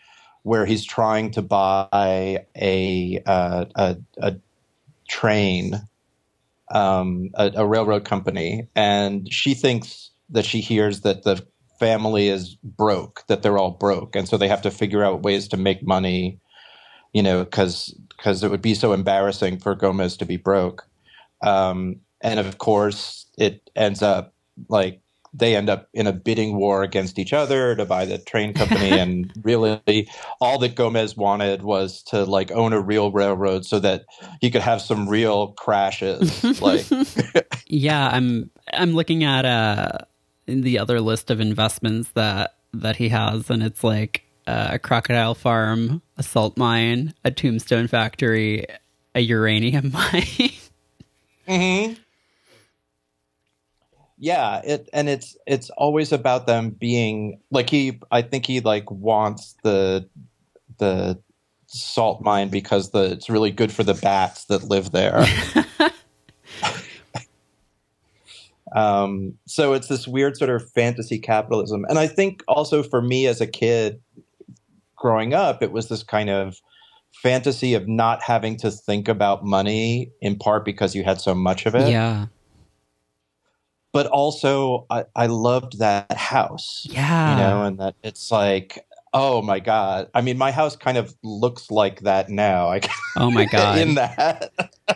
where 0.43 0.67
he's 0.67 0.85
trying 0.85 1.31
to 1.33 1.43
buy 1.43 2.45
a 2.57 3.23
uh, 3.27 3.65
a, 3.77 3.97
a 4.19 4.37
train, 5.09 5.81
um, 6.73 7.31
a, 7.35 7.53
a 7.57 7.67
railroad 7.67 8.05
company, 8.05 8.69
and 8.75 9.33
she 9.33 9.55
thinks 9.55 10.11
that 10.31 10.45
she 10.45 10.61
hears 10.61 11.03
that 11.03 11.25
the 11.25 11.45
family 11.79 12.29
is 12.29 12.57
broke, 12.63 13.25
that 13.29 13.43
they're 13.43 13.59
all 13.59 13.73
broke, 13.73 14.17
and 14.17 14.29
so 14.29 14.37
they 14.37 14.49
have 14.49 14.63
to 14.63 14.71
figure 14.71 15.05
out 15.05 15.23
ways 15.23 15.49
to 15.49 15.57
make 15.57 15.87
money, 15.87 16.41
you 17.13 17.23
know, 17.23 17.45
because 17.45 17.95
because 18.17 18.43
it 18.43 18.51
would 18.51 18.63
be 18.63 18.75
so 18.75 18.93
embarrassing 18.93 19.59
for 19.59 19.75
Gomez 19.75 20.17
to 20.19 20.27
be 20.27 20.37
broke, 20.37 20.87
um, 21.43 21.97
and 22.23 22.41
of 22.41 22.59
course 22.59 23.27
it 23.39 23.71
ends 23.77 24.03
up 24.03 24.35
like 24.69 25.01
they 25.33 25.55
end 25.55 25.71
up 25.71 25.89
in 25.95 26.07
a 26.07 26.13
bidding 26.13 26.57
war 26.57 26.83
against 26.83 27.19
each 27.19 27.33
other 27.33 27.75
to 27.77 27.85
buy 27.85 28.05
the 28.05 28.19
train 28.19 28.55
company. 28.55 28.91
And 29.01 29.33
really 29.43 30.11
all 30.41 30.59
that 30.59 30.75
Gomez 30.75 31.17
wanted 31.17 31.63
was 31.63 32.03
to 32.05 32.25
like 32.25 32.51
own 32.51 32.73
a 32.73 32.81
real 32.81 33.13
railroad 33.13 33.65
so 33.65 33.79
that 33.81 34.05
he 34.41 34.51
could 34.51 34.63
have 34.63 34.83
some 34.83 35.09
real 35.09 35.49
crashes. 35.53 36.61
Like 36.61 36.87
yeah, 37.67 38.09
I'm 38.09 38.51
I'm 38.73 38.93
looking 38.93 39.25
at 39.25 39.45
uh 39.45 39.99
the 40.47 40.79
other 40.79 41.01
list 41.01 41.31
of 41.31 41.41
investments 41.41 42.11
that 42.15 42.57
that 42.73 42.97
he 42.97 43.09
has, 43.09 43.51
and 43.51 43.63
it's 43.63 43.83
like 43.83 44.25
uh, 44.47 44.71
a 44.73 44.79
crocodile 44.79 45.35
farm, 45.35 46.03
a 46.17 46.23
salt 46.23 46.57
mine, 46.57 47.15
a 47.25 47.31
tombstone 47.31 47.87
factory, 47.87 48.67
a 49.15 49.21
uranium 49.21 49.93
mine. 50.13 50.51
hmm 51.47 51.93
Yeah, 54.23 54.61
it 54.63 54.91
and 54.93 55.09
it's 55.09 55.35
it's 55.47 55.71
always 55.71 56.13
about 56.13 56.47
them 56.47 56.71
being 56.71 57.41
like 57.51 57.71
he 57.71 57.99
I 58.11 58.21
think 58.21 58.45
he 58.45 58.61
like 58.61 58.89
wants 58.91 59.57
the 59.65 60.07
the 60.77 61.19
salt 61.69 62.21
mine 62.21 62.51
because 62.51 62.91
the 62.91 63.13
it's 63.13 63.31
really 63.31 63.51
good 63.51 63.73
for 63.73 63.83
the 63.83 63.95
bats 63.95 64.45
that 64.45 64.65
live 64.65 64.91
there. 64.91 65.25
um 68.77 69.39
so 69.47 69.73
it's 69.73 69.89
this 69.89 70.07
weird 70.07 70.37
sort 70.37 70.51
of 70.51 70.71
fantasy 70.73 71.19
capitalism. 71.19 71.87
And 71.89 71.99
I 71.99 72.07
think 72.07 72.45
also 72.47 72.83
for 72.83 73.01
me 73.01 73.27
as 73.27 73.41
a 73.41 73.47
kid 73.47 74.03
growing 74.97 75.33
up 75.33 75.63
it 75.63 75.73
was 75.73 75.89
this 75.89 76.03
kind 76.03 76.29
of 76.29 76.61
fantasy 77.23 77.73
of 77.73 77.89
not 77.89 78.23
having 78.23 78.59
to 78.59 78.71
think 78.71 79.09
about 79.09 79.47
money 79.47 80.13
in 80.21 80.37
part 80.37 80.63
because 80.63 80.95
you 80.95 81.05
had 81.05 81.23
so 81.23 81.35
much 81.35 81.65
of 81.65 81.75
it 81.75 81.91
yeah, 81.91 82.27
but 83.93 84.07
also 84.07 84.87
I, 84.91 85.05
I 85.17 85.27
loved 85.27 85.79
that 85.79 86.13
house 86.13 86.87
yeah, 86.91 87.31
you 87.31 87.37
know 87.43 87.65
and 87.65 87.79
that 87.79 87.95
it's 88.03 88.31
like 88.31 88.87
oh 89.13 89.43
my 89.43 89.59
god. 89.59 90.09
I 90.15 90.21
mean 90.21 90.39
my 90.39 90.53
house 90.53 90.77
kind 90.77 90.97
of 90.97 91.15
looks 91.23 91.71
like 91.71 92.01
that 92.01 92.29
now 92.29 92.69
i 92.69 92.81
oh 93.17 93.31
my 93.31 93.45
god, 93.53 93.79
in 93.79 93.95
that 93.97 94.53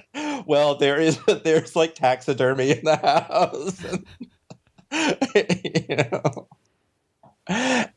well 0.47 0.77
there 0.77 1.01
is 1.01 1.19
there's 1.45 1.75
like 1.75 1.95
taxidermy 1.95 2.73
in 2.73 2.85
the 2.85 2.97
house. 2.97 3.85
And, 3.85 4.07
you 5.89 5.97
know? 5.97 6.49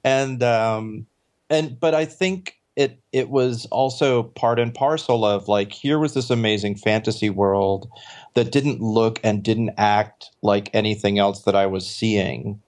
And 0.03 0.41
um 0.43 1.05
and 1.49 1.79
but 1.79 1.93
i 1.93 2.05
think 2.05 2.57
it 2.77 2.99
it 3.11 3.29
was 3.29 3.65
also 3.67 4.23
part 4.23 4.59
and 4.59 4.73
parcel 4.73 5.25
of 5.25 5.47
like 5.47 5.71
here 5.71 5.99
was 5.99 6.13
this 6.13 6.29
amazing 6.29 6.75
fantasy 6.75 7.29
world 7.29 7.89
that 8.38 8.51
didn't 8.51 8.79
look 8.79 9.20
and 9.24 9.44
didn't 9.44 9.72
act 9.77 10.29
like 10.41 10.70
anything 10.74 11.20
else 11.20 11.44
that 11.44 11.56
i 11.56 11.65
was 11.65 11.89
seeing 11.89 12.62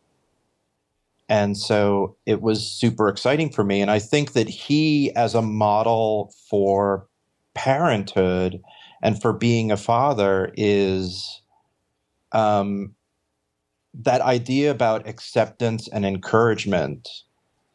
and 1.30 1.56
so 1.56 2.16
it 2.26 2.42
was 2.42 2.66
super 2.66 3.08
exciting 3.08 3.52
for 3.52 3.64
me. 3.64 3.82
And 3.82 3.92
I 3.92 4.00
think 4.00 4.34
that 4.34 4.50
he, 4.50 5.16
as 5.16 5.36
a 5.36 5.44
model 5.44 6.34
for 6.50 7.08
parenthood 7.54 8.62
and 9.04 9.22
for 9.22 9.32
being 9.32 9.72
a 9.72 9.78
father, 9.78 10.52
is 10.58 11.42
um, 12.32 12.96
that 13.94 14.22
idea 14.22 14.72
about 14.72 15.08
acceptance 15.08 15.88
and 15.88 16.04
encouragement 16.04 17.08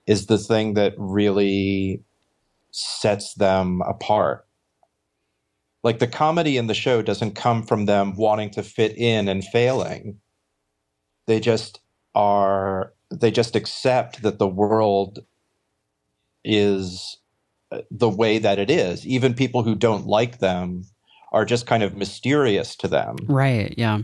is 0.08 0.26
the 0.26 0.38
thing 0.38 0.74
that 0.74 0.94
really 0.98 2.02
sets 2.72 3.34
them 3.34 3.82
apart. 3.82 4.46
Like 5.84 5.98
the 5.98 6.06
comedy 6.08 6.56
in 6.56 6.66
the 6.66 6.74
show 6.74 7.02
doesn't 7.02 7.36
come 7.36 7.62
from 7.62 7.84
them 7.84 8.16
wanting 8.16 8.50
to 8.52 8.62
fit 8.62 8.96
in 8.96 9.28
and 9.28 9.44
failing. 9.44 10.18
They 11.26 11.40
just 11.40 11.80
are 12.14 12.94
they 13.10 13.30
just 13.30 13.54
accept 13.54 14.22
that 14.22 14.38
the 14.38 14.48
world 14.48 15.24
is 16.42 17.18
uh, 17.70 17.82
the 17.90 18.08
way 18.08 18.38
that 18.38 18.58
it 18.58 18.70
is. 18.70 19.06
Even 19.06 19.34
people 19.34 19.62
who 19.62 19.74
don't 19.74 20.06
like 20.06 20.38
them 20.38 20.84
are 21.32 21.44
just 21.44 21.66
kind 21.66 21.82
of 21.82 21.96
mysterious 21.96 22.76
to 22.76 22.88
them. 22.88 23.16
Right. 23.26 23.74
Yeah. 23.76 24.00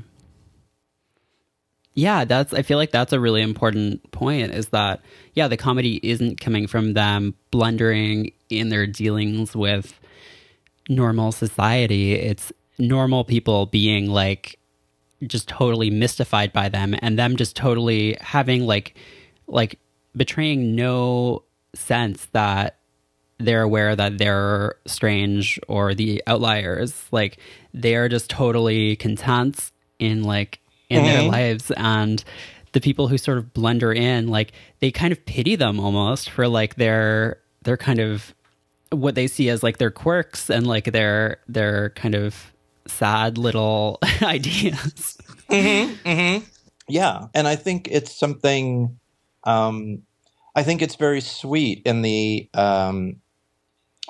Yeah, 1.95 2.25
that's 2.25 2.53
I 2.53 2.63
feel 2.63 2.79
like 2.79 2.93
that's 2.93 3.13
a 3.13 3.21
really 3.21 3.43
important 3.43 4.11
point 4.13 4.53
is 4.53 4.69
that 4.69 5.01
yeah, 5.35 5.49
the 5.49 5.57
comedy 5.57 5.99
isn't 6.03 6.41
coming 6.41 6.67
from 6.67 6.93
them 6.93 7.35
blundering 7.51 8.33
in 8.51 8.69
their 8.69 8.87
dealings 8.87 9.57
with 9.57 9.99
normal 10.91 11.33
society. 11.33 12.13
It's 12.13 12.53
normal 12.79 13.25
people 13.25 13.67
being 13.67 14.11
like 14.11 14.59
just 15.27 15.49
totally 15.49 15.91
mystified 15.91 16.53
by 16.53 16.69
them 16.69 16.95
and 17.01 17.19
them 17.19 17.37
just 17.37 17.55
totally 17.55 18.17
having 18.21 18.67
like 18.67 18.95
like 19.47 19.79
betraying 20.17 20.75
no 20.75 21.43
sense 21.75 22.27
that 22.33 22.79
they're 23.39 23.63
aware 23.63 23.95
that 23.95 24.19
they're 24.19 24.75
strange 24.87 25.61
or 25.69 25.95
the 25.95 26.23
outliers 26.27 27.05
like 27.11 27.39
they're 27.75 28.09
just 28.09 28.31
totally 28.31 28.97
content 28.97 29.71
in 29.99 30.23
like 30.23 30.59
in 30.89 31.03
mm-hmm. 31.03 31.07
their 31.07 31.31
lives 31.31 31.71
and 31.77 32.25
the 32.73 32.81
people 32.81 33.09
who 33.09 33.19
sort 33.19 33.39
of 33.39 33.53
blunder 33.53 33.93
in 33.93 34.29
like 34.29 34.53
they 34.81 34.91
kind 34.91 35.13
of 35.13 35.25
pity 35.27 35.55
them 35.55 35.79
almost 35.79 36.31
for 36.31 36.49
like 36.49 36.77
their 36.77 37.39
their 37.63 37.77
kind 37.77 37.99
of 37.99 38.35
what 38.91 39.15
they 39.15 39.27
see 39.27 39.49
as 39.49 39.63
like 39.63 39.79
their 39.79 39.91
quirks 39.91 40.51
and 40.51 40.67
like 40.67 40.87
their 40.93 41.39
their 41.49 41.91
kind 41.91 42.15
of 42.15 42.53
sad 42.87 43.39
little 43.39 43.99
ideas. 44.23 45.19
Mm-hmm, 45.49 46.09
mm-hmm. 46.09 46.45
Yeah, 46.89 47.29
and 47.35 47.47
I 47.47 47.57
think 47.57 47.89
it's 47.91 48.15
something. 48.15 48.99
Um, 49.45 50.03
I 50.55 50.63
think 50.63 50.83
it's 50.83 50.97
very 50.97 51.21
sweet 51.21 51.83
in 51.85 52.03
the 52.03 52.49
um, 52.55 53.17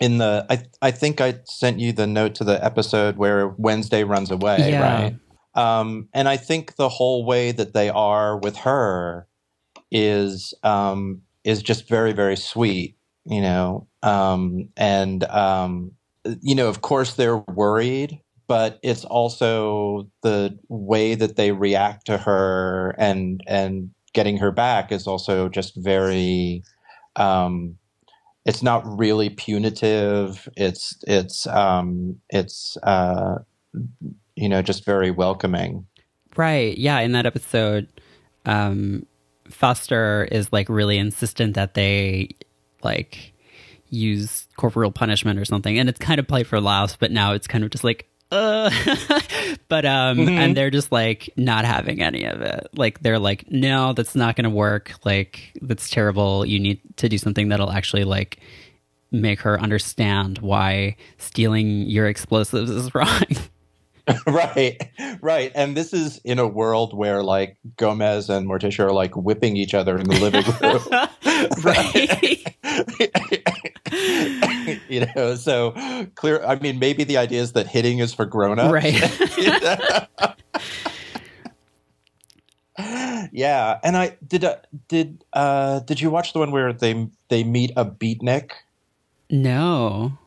in 0.00 0.18
the. 0.18 0.46
I 0.48 0.62
I 0.80 0.90
think 0.90 1.20
I 1.20 1.40
sent 1.44 1.78
you 1.78 1.92
the 1.92 2.06
note 2.06 2.34
to 2.36 2.44
the 2.44 2.62
episode 2.64 3.16
where 3.16 3.48
Wednesday 3.48 4.04
runs 4.04 4.30
away, 4.30 4.70
yeah. 4.70 5.02
right? 5.02 5.16
Um, 5.54 6.08
and 6.14 6.28
I 6.28 6.36
think 6.36 6.76
the 6.76 6.88
whole 6.88 7.24
way 7.24 7.52
that 7.52 7.74
they 7.74 7.90
are 7.90 8.38
with 8.38 8.56
her 8.58 9.26
is 9.90 10.54
um, 10.62 11.22
is 11.44 11.62
just 11.62 11.88
very 11.88 12.12
very 12.12 12.36
sweet, 12.36 12.96
you 13.24 13.40
know. 13.40 13.86
Um, 14.02 14.68
and 14.76 15.24
um, 15.24 15.92
you 16.40 16.54
know, 16.54 16.68
of 16.68 16.82
course, 16.82 17.14
they're 17.14 17.38
worried 17.38 18.20
but 18.50 18.80
it's 18.82 19.04
also 19.04 20.10
the 20.24 20.58
way 20.68 21.14
that 21.14 21.36
they 21.36 21.52
react 21.52 22.04
to 22.06 22.18
her 22.18 22.96
and 22.98 23.40
and 23.46 23.90
getting 24.12 24.36
her 24.38 24.50
back 24.50 24.90
is 24.90 25.06
also 25.06 25.48
just 25.48 25.76
very 25.76 26.60
um, 27.14 27.76
it's 28.44 28.60
not 28.60 28.82
really 28.98 29.30
punitive 29.30 30.48
it's 30.56 30.98
it's 31.06 31.46
um, 31.46 32.16
it's 32.28 32.76
uh, 32.82 33.36
you 34.34 34.48
know 34.48 34.62
just 34.62 34.84
very 34.84 35.12
welcoming 35.12 35.86
right 36.36 36.76
yeah 36.76 36.98
in 36.98 37.12
that 37.12 37.26
episode 37.26 37.86
um, 38.46 39.06
fester 39.48 40.26
is 40.32 40.52
like 40.52 40.68
really 40.68 40.98
insistent 40.98 41.54
that 41.54 41.74
they 41.74 42.28
like 42.84 43.32
use 43.88 44.46
corporal 44.56 44.92
punishment 44.92 45.38
or 45.38 45.44
something 45.44 45.78
and 45.78 45.88
it's 45.88 45.98
kind 45.98 46.20
of 46.20 46.28
played 46.28 46.46
for 46.46 46.60
laughs 46.60 46.96
but 46.98 47.10
now 47.10 47.32
it's 47.32 47.46
kind 47.46 47.64
of 47.64 47.70
just 47.70 47.84
like 47.84 48.10
uh, 48.32 48.70
but 49.68 49.84
um, 49.84 50.18
mm-hmm. 50.18 50.28
and 50.28 50.56
they're 50.56 50.70
just 50.70 50.92
like 50.92 51.30
not 51.36 51.64
having 51.64 52.00
any 52.00 52.24
of 52.24 52.40
it. 52.40 52.68
Like 52.74 53.00
they're 53.00 53.18
like, 53.18 53.50
no, 53.50 53.92
that's 53.92 54.14
not 54.14 54.36
going 54.36 54.44
to 54.44 54.50
work. 54.50 54.92
Like 55.04 55.52
that's 55.60 55.90
terrible. 55.90 56.46
You 56.46 56.60
need 56.60 56.80
to 56.98 57.08
do 57.08 57.18
something 57.18 57.48
that'll 57.48 57.72
actually 57.72 58.04
like 58.04 58.38
make 59.10 59.40
her 59.40 59.60
understand 59.60 60.38
why 60.38 60.96
stealing 61.18 61.82
your 61.82 62.06
explosives 62.06 62.70
is 62.70 62.94
wrong. 62.94 63.24
right, 64.26 64.78
right. 65.20 65.52
And 65.54 65.76
this 65.76 65.92
is 65.92 66.18
in 66.24 66.38
a 66.38 66.46
world 66.46 66.96
where 66.96 67.22
like 67.22 67.56
Gomez 67.76 68.30
and 68.30 68.46
Morticia 68.48 68.86
are 68.86 68.92
like 68.92 69.16
whipping 69.16 69.56
each 69.56 69.74
other 69.74 69.98
in 69.98 70.08
the 70.08 70.18
living 70.18 70.44
room. 70.60 70.82
Right. 71.64 72.44
you 74.88 75.06
know, 75.14 75.34
so 75.34 75.72
clear. 76.14 76.44
I 76.44 76.58
mean, 76.58 76.78
maybe 76.78 77.04
the 77.04 77.18
idea 77.18 77.40
is 77.40 77.52
that 77.52 77.66
hitting 77.66 77.98
is 77.98 78.14
for 78.14 78.26
grown-ups. 78.26 78.72
Right. 78.72 80.08
yeah, 83.32 83.78
and 83.82 83.96
I 83.96 84.16
did. 84.26 84.44
Uh, 84.44 84.56
did 84.88 85.24
uh, 85.32 85.80
did 85.80 86.00
you 86.00 86.10
watch 86.10 86.32
the 86.32 86.38
one 86.38 86.50
where 86.50 86.72
they 86.72 87.08
they 87.28 87.44
meet 87.44 87.72
a 87.76 87.84
beatnik? 87.84 88.52
No 89.28 90.18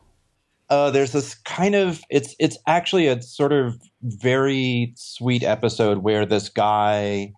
uh, 0.74 0.90
there's 0.90 1.12
this 1.12 1.36
kind 1.36 1.76
of 1.76 2.02
it's 2.10 2.34
it's 2.40 2.58
actually 2.66 3.06
a 3.06 3.22
sort 3.22 3.52
of 3.52 3.80
very 4.02 4.92
sweet 4.96 5.44
episode 5.44 5.98
where 5.98 6.26
this 6.26 6.48
guy 6.48 7.32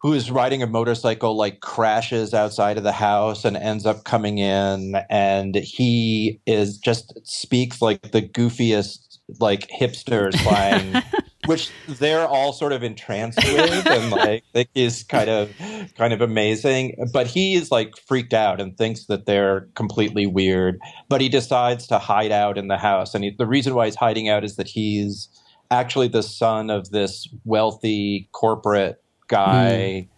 who 0.00 0.14
is 0.14 0.30
riding 0.30 0.62
a 0.62 0.66
motorcycle 0.66 1.36
like 1.36 1.60
crashes 1.60 2.32
outside 2.32 2.78
of 2.78 2.84
the 2.84 2.92
house 2.92 3.44
and 3.44 3.56
ends 3.56 3.84
up 3.84 4.04
coming 4.04 4.38
in 4.38 4.96
and 5.10 5.54
he 5.56 6.40
is 6.46 6.78
just 6.78 7.12
speaks 7.22 7.82
like 7.82 8.12
the 8.12 8.22
goofiest 8.22 9.18
like 9.38 9.68
hipsters 9.68 10.32
buying 10.50 11.02
which 11.46 11.70
they're 11.88 12.26
all 12.26 12.52
sort 12.52 12.72
of 12.72 12.82
entranced 12.82 13.38
with 13.38 13.86
and 13.86 14.10
like 14.12 14.44
think 14.52 14.68
is 14.74 15.02
kind 15.04 15.28
of 15.28 15.50
kind 15.96 16.12
of 16.12 16.20
amazing. 16.20 16.94
But 17.12 17.26
he 17.26 17.54
is 17.54 17.70
like 17.70 17.96
freaked 18.06 18.32
out 18.32 18.60
and 18.60 18.76
thinks 18.76 19.06
that 19.06 19.26
they're 19.26 19.62
completely 19.74 20.26
weird. 20.26 20.78
But 21.08 21.20
he 21.20 21.28
decides 21.28 21.86
to 21.88 21.98
hide 21.98 22.32
out 22.32 22.58
in 22.58 22.68
the 22.68 22.78
house. 22.78 23.14
And 23.14 23.24
he, 23.24 23.30
the 23.30 23.46
reason 23.46 23.74
why 23.74 23.86
he's 23.86 23.96
hiding 23.96 24.28
out 24.28 24.44
is 24.44 24.56
that 24.56 24.68
he's 24.68 25.28
actually 25.70 26.08
the 26.08 26.22
son 26.22 26.70
of 26.70 26.90
this 26.90 27.28
wealthy 27.44 28.28
corporate 28.32 29.02
guy 29.28 30.06
mm. 30.06 30.08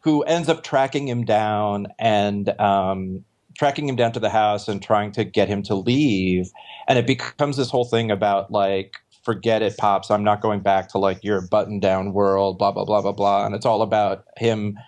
who 0.00 0.22
ends 0.22 0.48
up 0.48 0.64
tracking 0.64 1.06
him 1.06 1.24
down 1.24 1.86
and 1.98 2.58
um, 2.60 3.22
tracking 3.58 3.88
him 3.88 3.96
down 3.96 4.12
to 4.12 4.20
the 4.20 4.30
house 4.30 4.68
and 4.68 4.82
trying 4.82 5.12
to 5.12 5.24
get 5.24 5.48
him 5.48 5.62
to 5.64 5.74
leave. 5.74 6.50
And 6.88 6.98
it 6.98 7.06
becomes 7.06 7.56
this 7.56 7.70
whole 7.70 7.84
thing 7.84 8.10
about 8.10 8.50
like 8.50 8.96
forget 9.26 9.60
it, 9.60 9.76
pops. 9.76 10.08
I'm 10.08 10.22
not 10.22 10.40
going 10.40 10.60
back 10.60 10.88
to 10.90 10.98
like 10.98 11.24
your 11.24 11.40
button 11.40 11.80
down 11.80 12.12
world, 12.12 12.58
blah, 12.58 12.70
blah, 12.70 12.84
blah, 12.84 13.02
blah, 13.02 13.12
blah. 13.12 13.44
And 13.44 13.56
it's 13.56 13.66
all 13.66 13.82
about 13.82 14.24
him. 14.36 14.78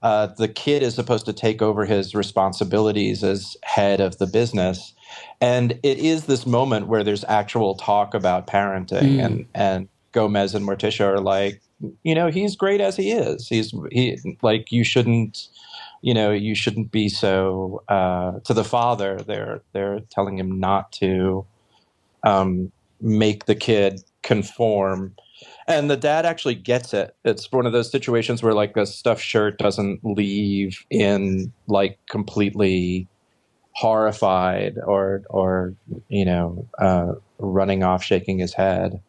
Uh, 0.00 0.28
the 0.38 0.46
kid 0.46 0.84
is 0.84 0.94
supposed 0.94 1.26
to 1.26 1.32
take 1.32 1.60
over 1.60 1.84
his 1.84 2.14
responsibilities 2.14 3.24
as 3.24 3.56
head 3.64 4.00
of 4.00 4.16
the 4.18 4.28
business. 4.28 4.94
And 5.40 5.72
it 5.82 5.98
is 5.98 6.26
this 6.26 6.46
moment 6.46 6.86
where 6.86 7.02
there's 7.02 7.24
actual 7.24 7.74
talk 7.74 8.14
about 8.14 8.46
parenting 8.46 9.16
mm. 9.16 9.24
and, 9.24 9.46
and 9.54 9.88
Gomez 10.12 10.54
and 10.54 10.64
Morticia 10.64 11.04
are 11.04 11.20
like, 11.20 11.60
you 12.04 12.14
know, 12.14 12.28
he's 12.28 12.54
great 12.54 12.80
as 12.80 12.96
he 12.96 13.10
is. 13.10 13.48
He's 13.48 13.74
he 13.90 14.18
like 14.40 14.70
you 14.70 14.84
shouldn't 14.84 15.48
you 16.02 16.14
know 16.14 16.30
you 16.30 16.54
shouldn't 16.54 16.90
be 16.90 17.08
so 17.08 17.82
uh, 17.88 18.38
to 18.40 18.54
the 18.54 18.64
father 18.64 19.18
they're 19.26 19.60
they're 19.72 20.00
telling 20.10 20.38
him 20.38 20.58
not 20.60 20.92
to 20.92 21.46
um, 22.22 22.70
make 23.00 23.46
the 23.46 23.54
kid 23.54 24.02
conform. 24.22 25.14
And 25.66 25.90
the 25.90 25.96
dad 25.96 26.26
actually 26.26 26.56
gets 26.56 26.92
it. 26.92 27.14
It's 27.24 27.50
one 27.50 27.66
of 27.66 27.72
those 27.72 27.90
situations 27.90 28.42
where 28.42 28.54
like 28.54 28.76
a 28.76 28.86
stuffed 28.86 29.22
shirt 29.22 29.58
doesn't 29.58 30.00
leave 30.04 30.84
in 30.90 31.52
like 31.66 31.98
completely 32.08 33.08
horrified 33.72 34.76
or 34.84 35.22
or 35.30 35.74
you 36.08 36.24
know 36.24 36.66
uh, 36.78 37.12
running 37.38 37.82
off 37.82 38.02
shaking 38.02 38.38
his 38.38 38.52
head. 38.52 39.00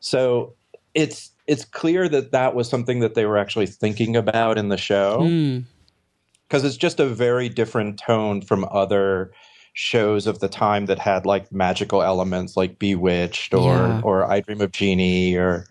So 0.00 0.54
it's 0.94 1.30
it's 1.46 1.64
clear 1.64 2.08
that 2.08 2.32
that 2.32 2.54
was 2.54 2.68
something 2.68 3.00
that 3.00 3.14
they 3.14 3.24
were 3.24 3.38
actually 3.38 3.66
thinking 3.66 4.16
about 4.16 4.58
in 4.58 4.68
the 4.68 4.76
show. 4.76 5.18
Because 5.20 6.62
mm. 6.62 6.66
it's 6.66 6.76
just 6.76 7.00
a 7.00 7.06
very 7.06 7.48
different 7.48 7.98
tone 7.98 8.42
from 8.42 8.66
other 8.70 9.32
shows 9.80 10.26
of 10.26 10.40
the 10.40 10.48
time 10.48 10.86
that 10.86 10.98
had 10.98 11.24
like 11.24 11.52
magical 11.52 12.02
elements 12.02 12.56
like 12.56 12.80
Bewitched 12.80 13.54
or 13.54 13.76
yeah. 13.76 14.00
or 14.02 14.28
I 14.28 14.40
Dream 14.40 14.60
of 14.60 14.72
Jeannie 14.72 15.36
or 15.36 15.66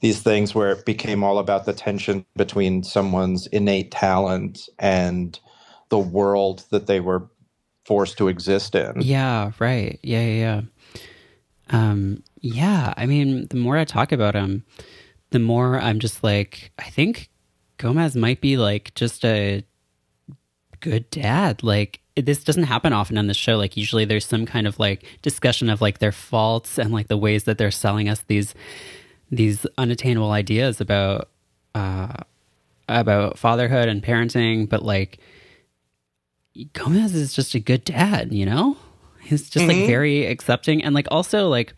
these 0.00 0.20
things 0.20 0.54
where 0.54 0.72
it 0.72 0.84
became 0.84 1.24
all 1.24 1.38
about 1.38 1.64
the 1.64 1.72
tension 1.72 2.26
between 2.36 2.82
someone's 2.82 3.46
innate 3.46 3.92
talent 3.92 4.68
and 4.78 5.40
the 5.88 5.98
world 5.98 6.64
that 6.70 6.86
they 6.86 7.00
were 7.00 7.30
forced 7.86 8.18
to 8.18 8.28
exist 8.28 8.74
in. 8.74 9.00
Yeah, 9.00 9.52
right. 9.58 9.98
Yeah, 10.02 10.20
yeah, 10.20 10.36
yeah. 10.36 10.60
Um, 11.70 12.22
yeah, 12.42 12.92
I 12.98 13.06
mean, 13.06 13.46
the 13.46 13.56
more 13.56 13.78
I 13.78 13.86
talk 13.86 14.12
about 14.12 14.34
him, 14.34 14.64
the 15.30 15.38
more 15.38 15.80
I'm 15.80 15.98
just 15.98 16.22
like, 16.22 16.72
I 16.78 16.90
think 16.90 17.30
Gomez 17.78 18.14
might 18.16 18.42
be 18.42 18.58
like 18.58 18.92
just 18.94 19.24
a 19.24 19.64
good 20.80 21.08
dad. 21.08 21.62
Like, 21.62 21.99
this 22.16 22.44
doesn't 22.44 22.64
happen 22.64 22.92
often 22.92 23.18
on 23.18 23.26
the 23.26 23.34
show. 23.34 23.56
Like, 23.56 23.76
usually 23.76 24.04
there's 24.04 24.26
some 24.26 24.46
kind 24.46 24.66
of 24.66 24.78
like 24.78 25.04
discussion 25.22 25.70
of 25.70 25.80
like 25.80 25.98
their 25.98 26.12
faults 26.12 26.78
and 26.78 26.92
like 26.92 27.08
the 27.08 27.16
ways 27.16 27.44
that 27.44 27.58
they're 27.58 27.70
selling 27.70 28.08
us 28.08 28.22
these 28.26 28.54
these 29.30 29.64
unattainable 29.78 30.32
ideas 30.32 30.80
about 30.80 31.28
uh 31.74 32.14
about 32.88 33.38
fatherhood 33.38 33.88
and 33.88 34.02
parenting, 34.02 34.68
but 34.68 34.82
like 34.82 35.18
Gomez 36.72 37.14
is 37.14 37.32
just 37.32 37.54
a 37.54 37.60
good 37.60 37.84
dad, 37.84 38.32
you 38.32 38.44
know? 38.44 38.76
He's 39.20 39.48
just 39.48 39.66
mm-hmm. 39.66 39.80
like 39.80 39.88
very 39.88 40.26
accepting 40.26 40.82
and 40.82 40.94
like 40.94 41.06
also 41.10 41.48
like 41.48 41.74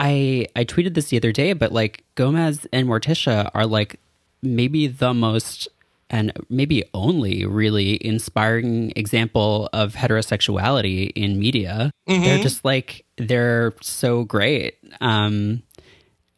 I 0.00 0.46
I 0.56 0.64
tweeted 0.64 0.94
this 0.94 1.10
the 1.10 1.16
other 1.16 1.32
day, 1.32 1.52
but 1.52 1.72
like 1.72 2.04
Gomez 2.14 2.66
and 2.72 2.88
Morticia 2.88 3.50
are 3.54 3.66
like 3.66 4.00
maybe 4.42 4.86
the 4.86 5.12
most 5.12 5.68
and 6.10 6.32
maybe 6.48 6.84
only 6.94 7.44
really 7.44 8.04
inspiring 8.04 8.92
example 8.96 9.68
of 9.72 9.94
heterosexuality 9.94 11.12
in 11.14 11.38
media. 11.38 11.90
Mm-hmm. 12.08 12.24
They're 12.24 12.42
just 12.42 12.64
like 12.64 13.04
they're 13.16 13.74
so 13.80 14.24
great. 14.24 14.78
Um 15.00 15.62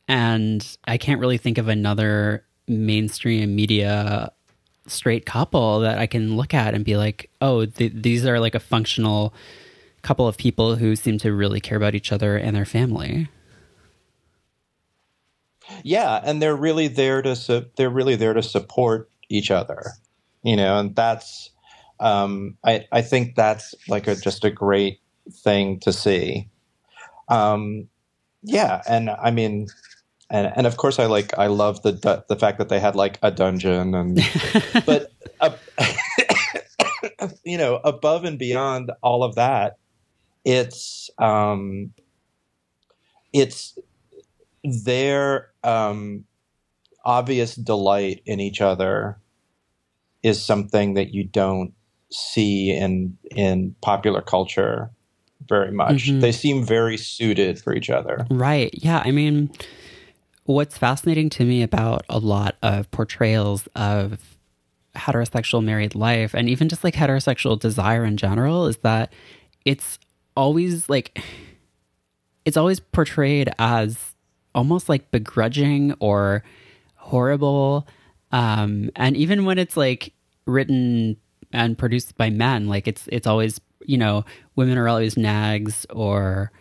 and 0.09 0.77
I 0.87 0.99
can't 0.99 1.21
really 1.21 1.39
think 1.39 1.59
of 1.59 1.69
another 1.69 2.45
mainstream 2.67 3.55
media 3.55 4.33
straight 4.87 5.25
couple 5.25 5.81
that 5.81 5.99
I 5.99 6.07
can 6.07 6.37
look 6.37 6.53
at 6.53 6.75
and 6.75 6.85
be 6.85 6.97
like, 6.97 7.31
oh, 7.41 7.65
th- 7.65 7.93
these 7.95 8.27
are 8.27 8.41
like 8.41 8.55
a 8.57 8.61
functional 8.61 9.33
couple 10.03 10.27
of 10.27 10.37
people 10.37 10.77
who 10.77 10.97
seem 10.97 11.19
to 11.19 11.33
really 11.33 11.61
care 11.61 11.77
about 11.77 11.95
each 11.95 12.11
other 12.11 12.37
and 12.37 12.57
their 12.57 12.65
family. 12.65 13.29
Yeah, 15.85 16.21
and 16.25 16.43
they're 16.43 16.57
really 16.57 16.89
there 16.89 17.23
to 17.23 17.37
su- 17.37 17.67
they're 17.77 17.91
really 17.91 18.17
there 18.17 18.35
to 18.35 18.43
support 18.43 19.09
each 19.31 19.51
other, 19.51 19.93
you 20.43 20.57
know, 20.57 20.79
and 20.79 20.95
that's 20.95 21.51
um, 21.99 22.59
I 22.65 22.87
I 22.93 23.03
think 23.03 23.35
that's 23.35 23.75
like 23.89 24.07
a 24.07 24.15
just 24.15 24.45
a 24.45 24.51
great 24.51 25.01
thing 25.31 25.81
to 25.81 25.93
see. 25.93 26.49
Um, 27.29 27.89
yeah, 28.43 28.83
and 28.89 29.11
I 29.11 29.31
mean, 29.31 29.69
and 30.31 30.53
and 30.55 30.67
of 30.67 30.77
course 30.77 30.99
I 30.99 31.07
like 31.07 31.37
I 31.39 31.47
love 31.47 31.83
the 31.83 32.25
the 32.29 32.37
fact 32.37 32.59
that 32.59 32.69
they 32.69 32.81
had 32.81 32.97
like 32.97 33.19
a 33.23 33.31
dungeon 33.31 33.95
and 33.95 34.21
but 34.87 35.11
uh, 35.41 35.51
you 37.45 37.59
know 37.59 37.81
above 37.85 38.25
and 38.25 38.39
beyond 38.39 38.93
all 39.03 39.23
of 39.23 39.35
that 39.35 39.77
it's 40.45 41.11
um 41.19 41.93
it's 43.33 43.79
their 44.65 45.51
um 45.63 46.25
obvious 47.05 47.55
delight 47.55 48.23
in 48.27 48.41
each 48.41 48.61
other 48.61 49.19
is 50.23 50.45
something 50.45 50.95
that 50.95 51.15
you 51.15 51.25
don't 51.25 51.73
see 52.13 52.71
in 52.71 53.17
in 53.31 53.75
popular 53.81 54.21
culture 54.21 54.91
very 55.49 55.73
much. 55.73 56.07
Mm-hmm. 56.07 56.21
They 56.21 56.33
seem 56.33 56.65
very 56.65 56.97
suited 56.97 57.59
for 57.59 57.75
each 57.75 57.89
other. 57.89 58.27
Right. 58.31 58.71
Yeah, 58.75 59.03
I 59.05 59.11
mean 59.11 59.51
what's 60.45 60.77
fascinating 60.77 61.31
to 61.31 61.45
me 61.45 61.63
about 61.63 62.05
a 62.09 62.19
lot 62.19 62.57
of 62.63 62.91
portrayals 62.91 63.69
of 63.77 64.37
heterosexual 64.97 65.63
married 65.63 65.95
life 65.95 66.35
and 66.35 66.49
even 66.49 66.69
just 66.69 66.83
like 66.83 66.95
heterosexual 66.95 67.59
desire 67.59 68.05
in 68.05 68.17
general 68.17 68.67
is 68.67 68.79
that 68.79 69.13
it's 69.65 69.99
always 70.37 70.89
like 70.89 71.23
it's 72.45 72.57
always 72.57 72.81
portrayed 72.81 73.49
as 73.59 74.15
almost 74.55 74.89
like 74.89 75.11
begrudging 75.13 75.95
or 76.01 76.43
horrible 77.01 77.87
um 78.33 78.91
and 78.95 79.17
even 79.17 79.45
when 79.45 79.59
it's 79.59 79.77
like 79.77 80.13
written 80.47 81.17
and 81.53 81.77
produced 81.77 82.17
by 82.17 82.31
men 82.31 82.69
like 82.69 82.87
it's 82.87 83.09
it's 83.11 83.27
always 83.27 83.61
you 83.85 83.99
know 83.99 84.25
women 84.55 84.79
are 84.79 84.89
always 84.89 85.17
nags 85.17 85.87
or 85.91 86.53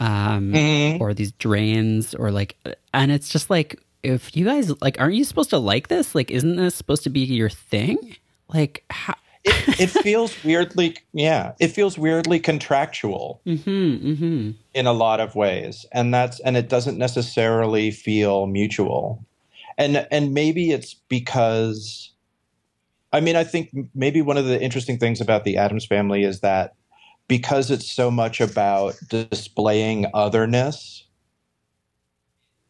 um, 0.00 0.52
mm-hmm. 0.52 1.02
or 1.02 1.14
these 1.14 1.32
drains, 1.32 2.14
or 2.14 2.30
like, 2.30 2.56
and 2.94 3.10
it's 3.10 3.28
just 3.28 3.50
like, 3.50 3.82
if 4.02 4.36
you 4.36 4.44
guys 4.44 4.80
like, 4.80 5.00
aren't 5.00 5.14
you 5.14 5.24
supposed 5.24 5.50
to 5.50 5.58
like 5.58 5.88
this? 5.88 6.14
Like, 6.14 6.30
isn't 6.30 6.56
this 6.56 6.74
supposed 6.74 7.02
to 7.04 7.10
be 7.10 7.20
your 7.20 7.50
thing? 7.50 8.16
Like, 8.48 8.84
how? 8.90 9.14
it, 9.44 9.80
it, 9.80 9.86
feels 10.02 10.42
weirdly, 10.44 10.96
yeah, 11.12 11.52
it 11.58 11.68
feels 11.68 11.98
weirdly 11.98 12.38
contractual 12.38 13.40
mm-hmm, 13.46 13.70
mm-hmm. 13.70 14.50
in 14.74 14.86
a 14.86 14.92
lot 14.92 15.20
of 15.20 15.34
ways, 15.34 15.84
and 15.92 16.14
that's 16.14 16.38
and 16.40 16.56
it 16.56 16.68
doesn't 16.68 16.98
necessarily 16.98 17.90
feel 17.90 18.46
mutual, 18.46 19.24
and 19.78 20.06
and 20.10 20.34
maybe 20.34 20.72
it's 20.72 20.92
because, 20.92 22.12
I 23.14 23.20
mean, 23.20 23.36
I 23.36 23.44
think 23.44 23.70
maybe 23.94 24.20
one 24.20 24.36
of 24.36 24.44
the 24.44 24.60
interesting 24.60 24.98
things 24.98 25.22
about 25.22 25.44
the 25.44 25.56
Addams 25.56 25.86
family 25.86 26.24
is 26.24 26.40
that 26.40 26.74
because 27.28 27.70
it's 27.70 27.90
so 27.90 28.10
much 28.10 28.40
about 28.40 28.96
displaying 29.08 30.06
otherness 30.12 31.04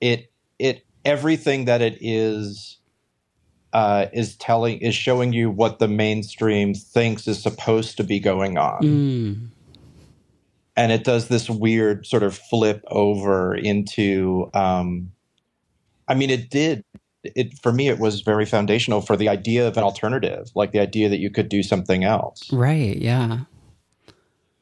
it 0.00 0.30
it 0.58 0.84
everything 1.04 1.64
that 1.64 1.80
it 1.80 1.96
is 2.00 2.78
uh, 3.72 4.06
is 4.12 4.36
telling 4.36 4.78
is 4.78 4.94
showing 4.94 5.32
you 5.32 5.50
what 5.50 5.78
the 5.78 5.88
mainstream 5.88 6.74
thinks 6.74 7.28
is 7.28 7.42
supposed 7.42 7.96
to 7.98 8.04
be 8.04 8.18
going 8.18 8.56
on 8.56 8.82
mm. 8.82 9.46
and 10.76 10.92
it 10.92 11.04
does 11.04 11.28
this 11.28 11.50
weird 11.50 12.06
sort 12.06 12.22
of 12.22 12.36
flip 12.36 12.82
over 12.88 13.54
into 13.54 14.50
um, 14.54 15.12
i 16.08 16.14
mean 16.14 16.30
it 16.30 16.50
did 16.50 16.82
it 17.24 17.58
for 17.58 17.72
me 17.72 17.88
it 17.88 17.98
was 17.98 18.20
very 18.20 18.46
foundational 18.46 19.00
for 19.00 19.16
the 19.16 19.28
idea 19.28 19.66
of 19.66 19.76
an 19.76 19.82
alternative 19.82 20.50
like 20.54 20.72
the 20.72 20.78
idea 20.78 21.08
that 21.08 21.18
you 21.18 21.30
could 21.30 21.48
do 21.48 21.62
something 21.62 22.04
else. 22.04 22.52
Right 22.52 22.96
yeah. 22.96 23.40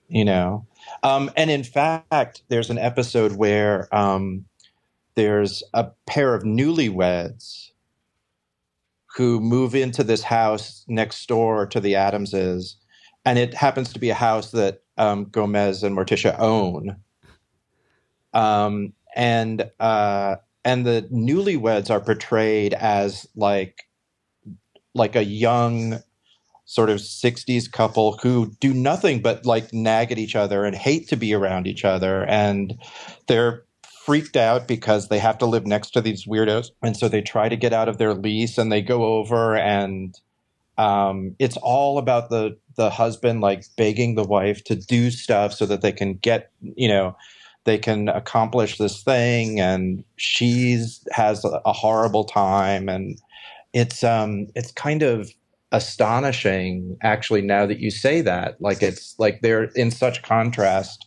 You 0.08 0.24
know? 0.24 0.66
Um, 1.02 1.30
and 1.36 1.50
in 1.50 1.64
fact 1.64 2.42
there's 2.48 2.70
an 2.70 2.78
episode 2.78 3.32
where 3.32 3.94
um, 3.94 4.44
there's 5.14 5.62
a 5.74 5.88
pair 6.06 6.34
of 6.34 6.42
newlyweds 6.44 7.70
who 9.16 9.40
move 9.40 9.74
into 9.74 10.04
this 10.04 10.22
house 10.22 10.84
next 10.88 11.26
door 11.26 11.66
to 11.66 11.80
the 11.80 11.96
addamses 11.96 12.76
and 13.26 13.38
it 13.38 13.52
happens 13.54 13.92
to 13.92 13.98
be 13.98 14.08
a 14.08 14.14
house 14.14 14.52
that 14.52 14.82
um, 14.96 15.24
gomez 15.24 15.82
and 15.82 15.96
morticia 15.96 16.38
own. 16.38 16.96
Um, 18.32 18.92
and 19.14 19.68
uh, 19.80 20.36
and 20.66 20.84
the 20.84 21.08
newlyweds 21.12 21.90
are 21.90 22.00
portrayed 22.00 22.74
as 22.74 23.26
like 23.36 23.84
like 24.94 25.14
a 25.14 25.24
young 25.24 26.00
sort 26.64 26.90
of 26.90 26.98
60s 26.98 27.70
couple 27.70 28.18
who 28.18 28.50
do 28.58 28.74
nothing 28.74 29.22
but 29.22 29.46
like 29.46 29.72
nag 29.72 30.10
at 30.10 30.18
each 30.18 30.34
other 30.34 30.64
and 30.64 30.74
hate 30.74 31.08
to 31.08 31.16
be 31.16 31.32
around 31.32 31.68
each 31.68 31.84
other 31.84 32.24
and 32.24 32.76
they're 33.28 33.62
freaked 34.04 34.36
out 34.36 34.66
because 34.66 35.06
they 35.08 35.20
have 35.20 35.38
to 35.38 35.46
live 35.46 35.66
next 35.66 35.90
to 35.90 36.00
these 36.00 36.26
weirdos 36.26 36.70
and 36.82 36.96
so 36.96 37.08
they 37.08 37.22
try 37.22 37.48
to 37.48 37.56
get 37.56 37.72
out 37.72 37.88
of 37.88 37.98
their 37.98 38.12
lease 38.12 38.58
and 38.58 38.72
they 38.72 38.82
go 38.82 39.04
over 39.04 39.56
and 39.56 40.18
um, 40.78 41.34
it's 41.38 41.56
all 41.58 41.96
about 41.96 42.28
the 42.28 42.58
the 42.76 42.90
husband 42.90 43.40
like 43.40 43.64
begging 43.76 44.16
the 44.16 44.24
wife 44.24 44.64
to 44.64 44.74
do 44.74 45.10
stuff 45.10 45.52
so 45.52 45.64
that 45.64 45.80
they 45.80 45.92
can 45.92 46.14
get 46.14 46.50
you 46.60 46.88
know 46.88 47.16
they 47.66 47.76
can 47.76 48.08
accomplish 48.08 48.78
this 48.78 49.02
thing 49.02 49.60
and 49.60 50.02
she's 50.16 51.06
has 51.10 51.44
a, 51.44 51.72
horrible 51.72 52.24
time. 52.24 52.88
And 52.88 53.20
it's 53.74 54.02
um 54.02 54.46
it's 54.54 54.72
kind 54.72 55.02
of 55.02 55.30
astonishing 55.72 56.96
actually 57.02 57.42
now 57.42 57.66
that 57.66 57.80
you 57.80 57.90
say 57.90 58.22
that. 58.22 58.58
Like 58.60 58.82
it's 58.82 59.14
like 59.18 59.40
they're 59.42 59.64
in 59.74 59.90
such 59.90 60.22
contrast 60.22 61.04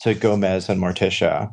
to 0.00 0.14
Gomez 0.14 0.68
and 0.68 0.80
Morticia. 0.80 1.52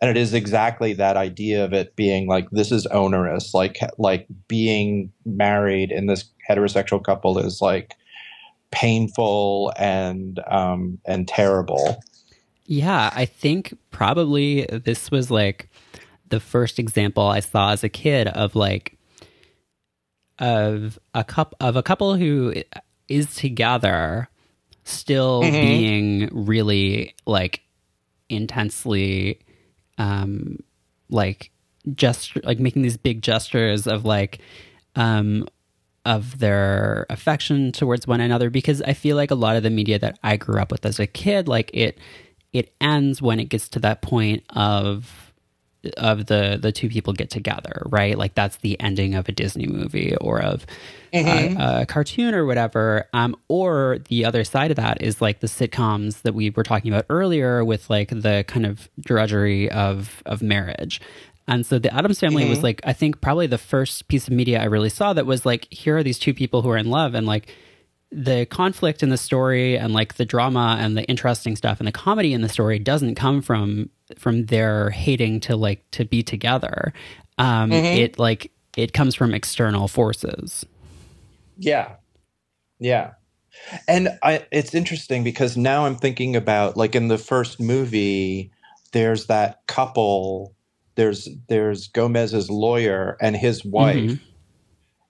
And 0.00 0.10
it 0.10 0.16
is 0.16 0.34
exactly 0.34 0.92
that 0.94 1.16
idea 1.16 1.64
of 1.64 1.72
it 1.72 1.94
being 1.94 2.26
like 2.26 2.50
this 2.50 2.72
is 2.72 2.86
onerous. 2.86 3.54
Like 3.54 3.78
like 3.98 4.26
being 4.48 5.12
married 5.24 5.92
in 5.92 6.06
this 6.06 6.24
heterosexual 6.50 7.02
couple 7.02 7.38
is 7.38 7.62
like 7.62 7.94
painful 8.72 9.72
and 9.76 10.40
um 10.50 10.98
and 11.06 11.28
terrible 11.28 12.02
yeah 12.66 13.10
i 13.14 13.24
think 13.24 13.76
probably 13.90 14.64
this 14.66 15.10
was 15.10 15.30
like 15.30 15.68
the 16.28 16.40
first 16.40 16.78
example 16.78 17.26
i 17.26 17.40
saw 17.40 17.70
as 17.70 17.84
a 17.84 17.88
kid 17.88 18.28
of 18.28 18.54
like 18.54 18.96
of 20.38 20.98
a 21.14 21.24
cup 21.24 21.54
of 21.60 21.76
a 21.76 21.82
couple 21.82 22.16
who 22.16 22.54
is 23.08 23.34
together 23.34 24.28
still 24.84 25.42
mm-hmm. 25.42 25.52
being 25.52 26.28
really 26.32 27.14
like 27.26 27.62
intensely 28.28 29.38
um 29.98 30.58
like 31.10 31.52
gesture, 31.94 32.40
like 32.44 32.58
making 32.58 32.82
these 32.82 32.96
big 32.96 33.22
gestures 33.22 33.86
of 33.86 34.04
like, 34.04 34.38
um, 34.96 35.46
of 36.04 36.40
their 36.40 37.06
affection 37.10 37.70
towards 37.70 38.08
one 38.08 38.20
another 38.20 38.50
because 38.50 38.82
I 38.82 38.92
feel 38.92 39.16
like 39.16 39.30
a 39.30 39.36
lot 39.36 39.54
of 39.54 39.62
the 39.62 39.70
media 39.70 40.00
that 40.00 40.18
I 40.24 40.36
grew 40.36 40.60
up 40.60 40.72
with 40.72 40.84
as 40.84 40.98
a 40.98 41.06
kid, 41.06 41.46
like 41.46 41.70
it, 41.72 41.98
it 42.52 42.74
ends 42.80 43.22
when 43.22 43.40
it 43.40 43.46
gets 43.46 43.68
to 43.70 43.78
that 43.80 44.02
point 44.02 44.44
of 44.50 45.32
of 45.96 46.26
the 46.26 46.58
the 46.60 46.70
two 46.70 46.88
people 46.88 47.12
get 47.12 47.30
together, 47.30 47.82
right? 47.86 48.16
Like 48.16 48.34
that's 48.34 48.56
the 48.58 48.78
ending 48.80 49.14
of 49.14 49.28
a 49.28 49.32
Disney 49.32 49.66
movie 49.66 50.14
or 50.20 50.40
of 50.40 50.64
mm-hmm. 51.12 51.60
a, 51.60 51.82
a, 51.82 51.86
cartoon 51.86 52.34
or 52.34 52.46
whatever. 52.46 53.08
Um, 53.12 53.36
or 53.48 53.98
the 54.08 54.24
other 54.24 54.44
side 54.44 54.70
of 54.70 54.76
that 54.76 55.02
is 55.02 55.20
like 55.20 55.40
the 55.40 55.46
sitcoms 55.46 56.22
that 56.22 56.34
we 56.34 56.50
were 56.50 56.62
talking 56.62 56.92
about 56.92 57.06
earlier, 57.08 57.64
with 57.64 57.90
like 57.90 58.08
the 58.08 58.44
kind 58.46 58.66
of 58.66 58.88
drudgery 59.00 59.70
of 59.70 60.22
of 60.26 60.42
marriage. 60.42 61.00
And 61.48 61.66
so 61.66 61.80
the 61.80 61.92
addams 61.92 62.20
family 62.20 62.44
mm-hmm. 62.44 62.50
was 62.50 62.62
like, 62.62 62.80
I 62.84 62.92
think 62.92 63.20
probably 63.20 63.48
the 63.48 63.58
first 63.58 64.06
piece 64.06 64.28
of 64.28 64.32
media 64.32 64.60
I 64.60 64.66
really 64.66 64.88
saw 64.88 65.12
that 65.12 65.26
was 65.26 65.44
like, 65.44 65.66
here 65.72 65.96
are 65.96 66.04
these 66.04 66.18
two 66.18 66.32
people 66.32 66.62
who 66.62 66.70
are 66.70 66.76
in 66.76 66.88
love, 66.88 67.14
and 67.14 67.26
like 67.26 67.52
the 68.12 68.44
conflict 68.46 69.02
in 69.02 69.08
the 69.08 69.16
story 69.16 69.78
and 69.78 69.94
like 69.94 70.14
the 70.14 70.24
drama 70.24 70.76
and 70.78 70.96
the 70.96 71.04
interesting 71.04 71.56
stuff 71.56 71.80
and 71.80 71.86
the 71.86 71.92
comedy 71.92 72.34
in 72.34 72.42
the 72.42 72.48
story 72.48 72.78
doesn't 72.78 73.14
come 73.14 73.40
from 73.40 73.88
from 74.18 74.46
their 74.46 74.90
hating 74.90 75.40
to 75.40 75.56
like 75.56 75.82
to 75.92 76.04
be 76.04 76.22
together. 76.22 76.92
Um, 77.38 77.70
mm-hmm. 77.70 77.84
It 77.84 78.18
like 78.18 78.52
it 78.76 78.92
comes 78.92 79.14
from 79.14 79.32
external 79.32 79.88
forces. 79.88 80.66
Yeah, 81.56 81.94
yeah, 82.78 83.12
and 83.88 84.18
I 84.22 84.46
it's 84.52 84.74
interesting 84.74 85.24
because 85.24 85.56
now 85.56 85.86
I'm 85.86 85.96
thinking 85.96 86.36
about 86.36 86.76
like 86.76 86.94
in 86.94 87.08
the 87.08 87.18
first 87.18 87.60
movie, 87.60 88.52
there's 88.92 89.26
that 89.26 89.66
couple. 89.66 90.54
There's 90.94 91.28
there's 91.48 91.88
Gomez's 91.88 92.50
lawyer 92.50 93.16
and 93.22 93.34
his 93.34 93.64
wife. 93.64 93.96
Mm-hmm 93.96 94.28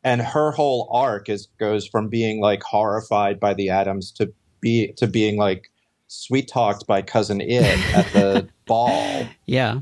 and 0.05 0.21
her 0.21 0.51
whole 0.51 0.89
arc 0.93 1.29
is 1.29 1.49
goes 1.59 1.87
from 1.87 2.09
being 2.09 2.41
like 2.41 2.63
horrified 2.63 3.39
by 3.39 3.55
the 3.55 3.71
Addams 3.71 4.11
to 4.13 4.33
be 4.61 4.93
to 4.97 5.07
being 5.07 5.37
like 5.37 5.71
sweet 6.09 6.49
talked 6.49 6.87
by 6.87 7.03
cousin 7.03 7.41
It 7.41 7.79
at 7.95 8.13
the 8.13 8.49
ball. 8.67 9.27
Yeah. 9.47 9.81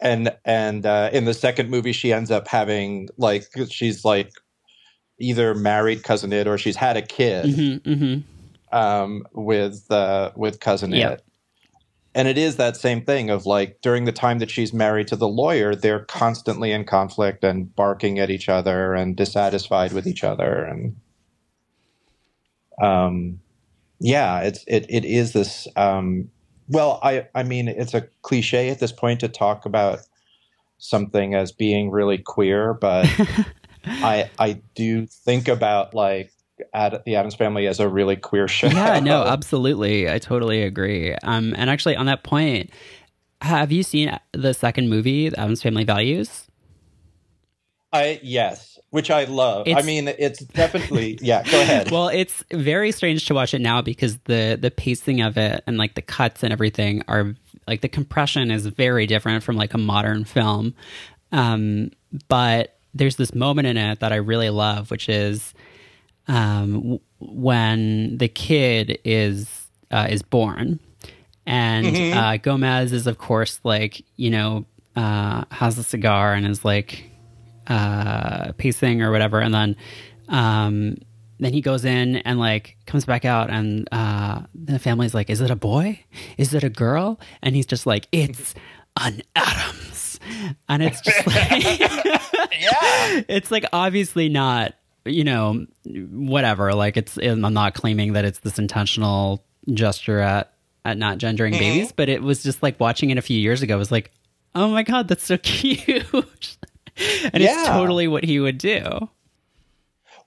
And 0.00 0.36
and 0.44 0.84
uh, 0.84 1.10
in 1.12 1.24
the 1.24 1.34
second 1.34 1.70
movie, 1.70 1.92
she 1.92 2.12
ends 2.12 2.30
up 2.30 2.48
having 2.48 3.08
like 3.16 3.44
she's 3.68 4.04
like 4.04 4.30
either 5.18 5.54
married 5.54 6.02
cousin 6.02 6.32
It 6.32 6.46
or 6.46 6.58
she's 6.58 6.76
had 6.76 6.96
a 6.96 7.02
kid 7.02 7.46
mm-hmm, 7.46 7.90
mm-hmm. 7.90 8.76
Um, 8.76 9.26
with 9.32 9.90
uh, 9.90 10.32
with 10.36 10.60
cousin 10.60 10.92
It. 10.92 11.22
And 12.16 12.26
it 12.26 12.38
is 12.38 12.56
that 12.56 12.78
same 12.78 13.04
thing 13.04 13.28
of 13.28 13.44
like 13.44 13.82
during 13.82 14.06
the 14.06 14.10
time 14.10 14.38
that 14.38 14.50
she's 14.50 14.72
married 14.72 15.06
to 15.08 15.16
the 15.16 15.28
lawyer, 15.28 15.74
they're 15.74 16.06
constantly 16.06 16.72
in 16.72 16.86
conflict 16.86 17.44
and 17.44 17.76
barking 17.76 18.18
at 18.18 18.30
each 18.30 18.48
other 18.48 18.94
and 18.94 19.14
dissatisfied 19.14 19.92
with 19.92 20.06
each 20.06 20.24
other. 20.24 20.64
And 20.64 20.96
um, 22.80 23.40
yeah, 24.00 24.40
it's 24.40 24.64
it 24.66 24.86
it 24.88 25.04
is 25.04 25.34
this. 25.34 25.68
Um, 25.76 26.30
well, 26.68 27.00
I 27.02 27.28
I 27.34 27.42
mean, 27.42 27.68
it's 27.68 27.92
a 27.92 28.08
cliche 28.22 28.70
at 28.70 28.78
this 28.78 28.92
point 28.92 29.20
to 29.20 29.28
talk 29.28 29.66
about 29.66 29.98
something 30.78 31.34
as 31.34 31.52
being 31.52 31.90
really 31.90 32.16
queer, 32.16 32.72
but 32.72 33.06
I 33.84 34.30
I 34.38 34.62
do 34.74 35.04
think 35.06 35.48
about 35.48 35.92
like 35.92 36.32
Ad, 36.72 37.02
the 37.04 37.16
Addams 37.16 37.34
Family 37.34 37.66
as 37.66 37.80
a 37.80 37.88
really 37.88 38.16
queer 38.16 38.48
show. 38.48 38.68
Yeah, 38.68 39.00
no, 39.00 39.22
absolutely. 39.26 40.10
I 40.10 40.18
totally 40.18 40.62
agree. 40.62 41.14
Um, 41.22 41.54
and 41.56 41.70
actually, 41.70 41.96
on 41.96 42.06
that 42.06 42.22
point, 42.22 42.70
have 43.42 43.72
you 43.72 43.82
seen 43.82 44.18
the 44.32 44.54
second 44.54 44.88
movie, 44.88 45.28
The 45.28 45.40
Addams 45.40 45.62
Family 45.62 45.84
Values? 45.84 46.46
I 47.92 48.20
yes, 48.22 48.78
which 48.90 49.10
I 49.10 49.24
love. 49.24 49.66
It's, 49.66 49.80
I 49.80 49.82
mean, 49.82 50.08
it's 50.08 50.40
definitely 50.40 51.18
yeah. 51.22 51.42
Go 51.44 51.60
ahead. 51.60 51.90
well, 51.92 52.08
it's 52.08 52.42
very 52.52 52.92
strange 52.92 53.26
to 53.26 53.34
watch 53.34 53.54
it 53.54 53.60
now 53.60 53.82
because 53.82 54.18
the 54.24 54.58
the 54.60 54.70
pacing 54.70 55.20
of 55.20 55.36
it 55.36 55.62
and 55.66 55.76
like 55.78 55.94
the 55.94 56.02
cuts 56.02 56.42
and 56.42 56.52
everything 56.52 57.02
are 57.08 57.34
like 57.66 57.80
the 57.80 57.88
compression 57.88 58.50
is 58.50 58.66
very 58.66 59.06
different 59.06 59.42
from 59.42 59.56
like 59.56 59.74
a 59.74 59.78
modern 59.78 60.24
film. 60.24 60.74
Um, 61.32 61.90
but 62.28 62.78
there's 62.94 63.16
this 63.16 63.34
moment 63.34 63.66
in 63.66 63.76
it 63.76 64.00
that 64.00 64.12
I 64.12 64.16
really 64.16 64.50
love, 64.50 64.90
which 64.90 65.08
is 65.08 65.54
um, 66.28 66.98
when 67.18 68.18
the 68.18 68.28
kid 68.28 68.98
is 69.04 69.68
uh, 69.90 70.06
is 70.10 70.22
born, 70.22 70.80
and 71.46 71.86
mm-hmm. 71.86 72.18
uh, 72.18 72.36
Gomez 72.38 72.92
is 72.92 73.06
of 73.06 73.18
course 73.18 73.60
like 73.64 74.04
you 74.16 74.30
know 74.30 74.66
uh, 74.94 75.44
has 75.50 75.78
a 75.78 75.82
cigar 75.82 76.34
and 76.34 76.46
is 76.46 76.64
like 76.64 77.10
uh, 77.66 78.52
pacing 78.52 79.02
or 79.02 79.10
whatever, 79.10 79.40
and 79.40 79.54
then 79.54 79.76
um, 80.28 80.96
then 81.38 81.52
he 81.52 81.60
goes 81.60 81.84
in 81.84 82.16
and 82.16 82.38
like 82.38 82.76
comes 82.86 83.04
back 83.04 83.24
out, 83.24 83.50
and 83.50 83.88
uh, 83.92 84.42
the 84.54 84.78
family's 84.78 85.14
like, 85.14 85.30
"Is 85.30 85.40
it 85.40 85.50
a 85.50 85.56
boy? 85.56 86.00
Is 86.38 86.54
it 86.54 86.64
a 86.64 86.70
girl?" 86.70 87.20
And 87.42 87.54
he's 87.54 87.66
just 87.66 87.86
like, 87.86 88.08
"It's 88.12 88.54
an 88.98 89.22
addams 89.34 89.96
and 90.68 90.82
it's 90.82 91.00
just 91.00 91.26
like, 91.26 91.62
yeah, 91.80 93.22
it's 93.28 93.50
like 93.50 93.64
obviously 93.72 94.28
not 94.28 94.74
you 95.06 95.24
know, 95.24 95.66
whatever. 95.84 96.74
Like 96.74 96.96
it's, 96.96 97.16
I'm 97.16 97.40
not 97.40 97.74
claiming 97.74 98.14
that 98.14 98.24
it's 98.24 98.40
this 98.40 98.58
intentional 98.58 99.44
gesture 99.72 100.20
at 100.20 100.52
at 100.84 100.96
not 100.96 101.18
gendering 101.18 101.52
mm-hmm. 101.52 101.60
babies, 101.60 101.92
but 101.92 102.08
it 102.08 102.22
was 102.22 102.42
just 102.42 102.62
like 102.62 102.78
watching 102.78 103.10
it 103.10 103.18
a 103.18 103.22
few 103.22 103.38
years 103.38 103.62
ago. 103.62 103.76
Was 103.76 103.90
like, 103.90 104.12
oh 104.54 104.68
my 104.68 104.82
god, 104.82 105.08
that's 105.08 105.24
so 105.24 105.36
cute, 105.42 106.12
and 106.12 107.42
yeah. 107.42 107.60
it's 107.60 107.68
totally 107.68 108.08
what 108.08 108.24
he 108.24 108.38
would 108.40 108.58
do. 108.58 109.08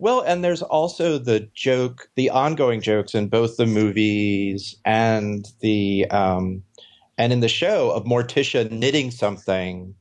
Well, 0.02 0.22
and 0.22 0.44
there's 0.44 0.62
also 0.62 1.18
the 1.18 1.50
joke, 1.54 2.10
the 2.16 2.30
ongoing 2.30 2.80
jokes 2.80 3.14
in 3.14 3.28
both 3.28 3.58
the 3.58 3.66
movies 3.66 4.76
and 4.86 5.46
the 5.60 6.10
um, 6.10 6.64
and 7.18 7.34
in 7.34 7.42
the 7.42 7.50
show 7.50 7.92
of 7.92 8.06
Morticia 8.06 8.72
knitting 8.72 9.12
something 9.12 9.94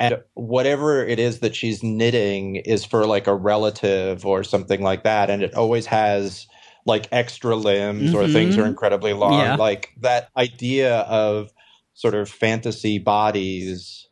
and 0.00 0.22
whatever 0.32 1.04
it 1.04 1.18
is 1.18 1.40
that 1.40 1.54
she's 1.54 1.82
knitting 1.82 2.56
is 2.56 2.84
for 2.84 3.06
like 3.06 3.26
a 3.26 3.34
relative 3.34 4.24
or 4.24 4.42
something 4.42 4.82
like 4.82 5.04
that 5.04 5.30
and 5.30 5.42
it 5.42 5.54
always 5.54 5.86
has 5.86 6.48
like 6.86 7.06
extra 7.12 7.54
limbs 7.54 8.10
mm-hmm. 8.10 8.16
or 8.16 8.26
things 8.26 8.56
are 8.56 8.66
incredibly 8.66 9.12
long 9.12 9.38
yeah. 9.38 9.54
like 9.54 9.90
that 10.00 10.30
idea 10.36 11.00
of 11.00 11.52
sort 11.92 12.14
of 12.14 12.28
fantasy 12.28 12.98
bodies 12.98 14.08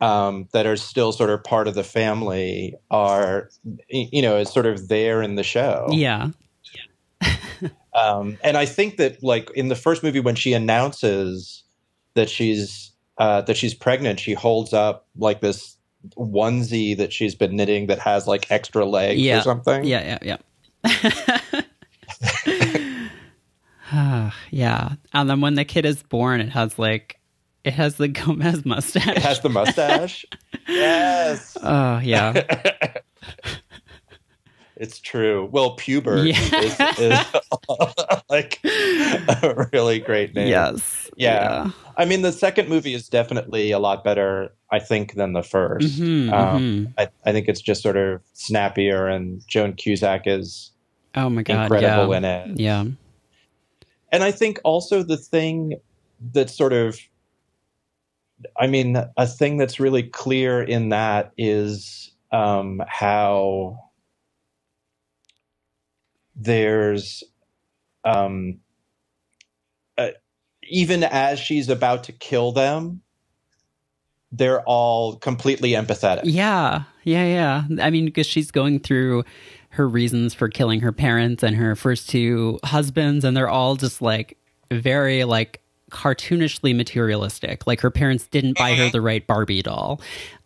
um, 0.00 0.48
that 0.52 0.66
are 0.66 0.76
still 0.76 1.12
sort 1.12 1.30
of 1.30 1.42
part 1.44 1.68
of 1.68 1.76
the 1.76 1.84
family 1.84 2.74
are 2.90 3.48
you 3.88 4.20
know 4.20 4.36
is 4.36 4.50
sort 4.52 4.66
of 4.66 4.88
there 4.88 5.22
in 5.22 5.36
the 5.36 5.44
show 5.44 5.86
yeah 5.90 6.30
um, 7.94 8.36
and 8.42 8.56
i 8.56 8.66
think 8.66 8.96
that 8.96 9.22
like 9.22 9.48
in 9.52 9.68
the 9.68 9.76
first 9.76 10.02
movie 10.02 10.20
when 10.20 10.34
she 10.34 10.52
announces 10.52 11.62
that 12.14 12.28
she's 12.28 12.93
uh, 13.18 13.42
that 13.42 13.56
she's 13.56 13.74
pregnant, 13.74 14.20
she 14.20 14.34
holds 14.34 14.72
up 14.72 15.06
like 15.16 15.40
this 15.40 15.76
onesie 16.16 16.96
that 16.96 17.12
she's 17.12 17.34
been 17.34 17.56
knitting 17.56 17.86
that 17.86 17.98
has 17.98 18.26
like 18.26 18.50
extra 18.50 18.84
legs 18.84 19.20
yeah. 19.20 19.38
or 19.38 19.42
something. 19.42 19.84
Yeah, 19.84 20.18
yeah, 20.22 20.38
yeah. 22.44 24.30
yeah. 24.50 24.94
And 25.12 25.30
then 25.30 25.40
when 25.40 25.54
the 25.54 25.64
kid 25.64 25.86
is 25.86 26.02
born, 26.02 26.40
it 26.40 26.50
has 26.50 26.78
like 26.78 27.18
it 27.64 27.72
has 27.74 27.96
the 27.96 28.08
Gomez 28.20 28.64
mustache. 28.64 29.08
It 29.08 29.18
has 29.18 29.40
the 29.40 29.48
mustache. 29.48 30.24
yes. 30.68 31.56
Oh 31.62 31.98
yeah. 31.98 32.32
It's 34.76 34.98
true. 34.98 35.48
Well, 35.52 35.76
Pubert 35.76 36.26
yeah. 36.26 36.60
is, 36.60 36.98
is 36.98 38.22
like 38.28 38.60
a 38.64 39.68
really 39.72 40.00
great 40.00 40.34
name. 40.34 40.48
Yes. 40.48 41.10
Yeah. 41.16 41.64
yeah. 41.64 41.70
I 41.96 42.04
mean, 42.04 42.22
the 42.22 42.32
second 42.32 42.68
movie 42.68 42.94
is 42.94 43.08
definitely 43.08 43.70
a 43.70 43.78
lot 43.78 44.02
better, 44.02 44.52
I 44.72 44.80
think, 44.80 45.14
than 45.14 45.32
the 45.32 45.42
1st 45.42 45.78
mm-hmm, 45.78 46.32
um, 46.34 46.62
mm-hmm. 46.62 46.92
I, 46.98 47.08
I, 47.24 47.32
think 47.32 47.48
it's 47.48 47.60
just 47.60 47.82
sort 47.82 47.96
of 47.96 48.20
snappier, 48.32 49.06
and 49.06 49.46
Joan 49.46 49.74
Cusack 49.74 50.22
is 50.26 50.72
oh 51.14 51.30
my 51.30 51.42
god 51.42 51.64
incredible 51.64 52.10
yeah. 52.10 52.16
in 52.16 52.24
it. 52.24 52.60
Yeah. 52.60 52.84
And 54.10 54.24
I 54.24 54.32
think 54.32 54.60
also 54.64 55.02
the 55.02 55.16
thing 55.16 55.76
that 56.32 56.50
sort 56.50 56.72
of, 56.72 56.98
I 58.58 58.66
mean, 58.66 58.96
a 59.16 59.26
thing 59.26 59.56
that's 59.56 59.78
really 59.78 60.02
clear 60.02 60.62
in 60.62 60.88
that 60.88 61.32
is 61.38 62.12
um, 62.32 62.82
how 62.88 63.78
there's 66.36 67.24
um, 68.04 68.60
uh, 69.98 70.10
even 70.64 71.04
as 71.04 71.38
she's 71.38 71.68
about 71.68 72.04
to 72.04 72.12
kill 72.12 72.52
them 72.52 73.00
they're 74.32 74.62
all 74.62 75.16
completely 75.16 75.70
empathetic 75.70 76.22
yeah 76.24 76.84
yeah 77.04 77.24
yeah 77.68 77.84
i 77.84 77.90
mean 77.90 78.04
because 78.04 78.26
she's 78.26 78.50
going 78.50 78.80
through 78.80 79.22
her 79.70 79.88
reasons 79.88 80.34
for 80.34 80.48
killing 80.48 80.80
her 80.80 80.92
parents 80.92 81.42
and 81.42 81.56
her 81.56 81.76
first 81.76 82.08
two 82.08 82.58
husbands 82.64 83.24
and 83.24 83.36
they're 83.36 83.48
all 83.48 83.76
just 83.76 84.02
like 84.02 84.36
very 84.70 85.24
like 85.24 85.60
cartoonishly 85.90 86.74
materialistic. 86.74 87.66
Like 87.66 87.80
her 87.80 87.90
parents 87.90 88.26
didn't 88.26 88.58
buy 88.58 88.74
her 88.74 88.84
Mhm. 88.88 88.92
the 88.92 89.00
right 89.00 89.24
Barbie 89.26 89.62
doll. 89.62 90.00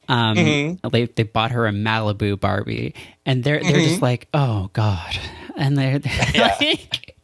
Um, 0.09 0.37
Mhm. 0.37 0.91
they 0.93 1.05
they 1.07 1.23
bought 1.25 1.51
her 1.51 1.67
a 1.67 1.73
Malibu 1.73 2.39
Barbie, 2.41 2.95
and 3.27 3.45
they're 3.45 3.61
they're 3.63 3.81
just 3.83 3.99
Mhm. 3.99 4.03
like, 4.03 4.29
oh 4.35 4.71
god, 4.73 5.19
and 5.57 5.77
they're, 5.77 5.99
they're 5.99 6.13
Yeah. 6.35 6.57
like, 6.61 7.17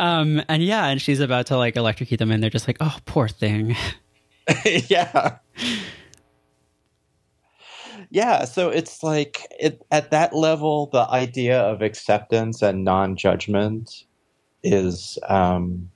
um, 0.00 0.42
and 0.48 0.62
yeah, 0.62 0.86
and 0.86 1.00
she's 1.02 1.20
about 1.20 1.46
to 1.46 1.56
like 1.58 1.76
electrocute 1.76 2.18
them, 2.18 2.30
and 2.30 2.42
they're 2.42 2.50
just 2.50 2.66
like, 2.66 2.78
oh, 2.80 2.96
poor 3.06 3.28
thing. 3.28 3.76
yeah. 4.88 5.36
Yeah, 8.10 8.44
so 8.44 8.68
it's 8.70 9.02
like 9.02 9.46
it, 9.58 9.82
at 9.90 10.10
that 10.10 10.34
level, 10.34 10.86
the 10.92 11.06
idea 11.10 11.60
of 11.60 11.82
acceptance 11.82 12.62
and 12.62 12.84
non-judgment 12.84 14.04
is 14.62 15.18
um, 15.28 15.90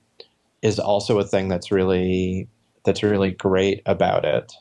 is 0.61 0.79
also 0.79 1.17
a 1.19 1.23
thing 1.25 1.47
that's 1.47 1.71
really 1.71 2.47
that's 2.85 3.03
really 3.03 3.31
great 3.31 3.81
about 3.85 4.25
it. 4.25 4.53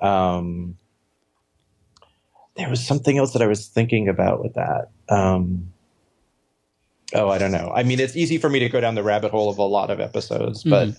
Um, 0.00 0.76
there 2.56 2.68
was 2.68 2.84
something 2.84 3.18
else 3.18 3.32
that 3.32 3.42
I 3.42 3.46
was 3.46 3.68
thinking 3.68 4.08
about 4.08 4.42
with 4.42 4.54
that. 4.54 4.90
Um, 5.08 5.72
oh, 7.14 7.28
I 7.28 7.38
don't 7.38 7.52
know. 7.52 7.72
I 7.74 7.82
mean, 7.82 8.00
it's 8.00 8.16
easy 8.16 8.38
for 8.38 8.48
me 8.48 8.58
to 8.60 8.68
go 8.68 8.80
down 8.80 8.94
the 8.94 9.02
rabbit 9.02 9.30
hole 9.30 9.48
of 9.48 9.58
a 9.58 9.62
lot 9.62 9.90
of 9.90 10.00
episodes, 10.00 10.64
but 10.64 10.88
Mhm. 10.88 10.96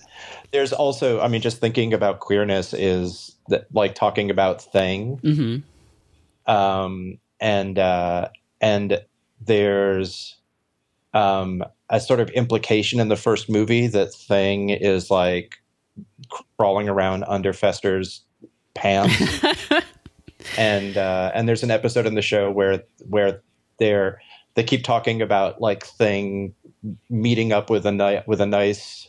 there's 0.52 0.72
also, 0.72 1.20
I 1.20 1.28
mean, 1.28 1.40
just 1.40 1.58
thinking 1.58 1.92
about 1.94 2.20
queerness 2.20 2.74
is 2.74 3.34
that 3.48 3.66
like 3.72 3.94
talking 3.94 4.30
about 4.30 4.62
thing, 4.62 5.18
hmm 5.22 5.56
um, 6.46 7.18
and 7.40 7.78
uh, 7.78 8.28
and 8.60 9.00
there's 9.40 10.36
um, 11.14 11.62
a 11.90 12.00
sort 12.00 12.20
of 12.20 12.30
implication 12.30 12.98
in 12.98 13.08
the 13.08 13.16
first 13.16 13.48
movie 13.50 13.86
that 13.86 14.12
thing 14.14 14.70
is 14.70 15.10
like 15.10 15.62
crawling 16.58 16.88
around 16.88 17.24
under 17.28 17.52
Fester's 17.52 18.22
pants 18.74 19.44
and 20.58 20.96
uh, 20.96 21.30
and 21.34 21.48
there's 21.48 21.62
an 21.62 21.70
episode 21.70 22.06
in 22.06 22.14
the 22.14 22.22
show 22.22 22.50
where 22.50 22.82
where 23.08 23.42
they're 23.78 24.20
they 24.54 24.62
keep 24.62 24.84
talking 24.84 25.22
about 25.22 25.60
like 25.60 25.84
thing 25.84 26.54
meeting 27.08 27.52
up 27.52 27.70
with 27.70 27.86
a 27.86 27.92
ni- 27.92 28.22
with 28.26 28.40
a 28.40 28.46
nice 28.46 29.08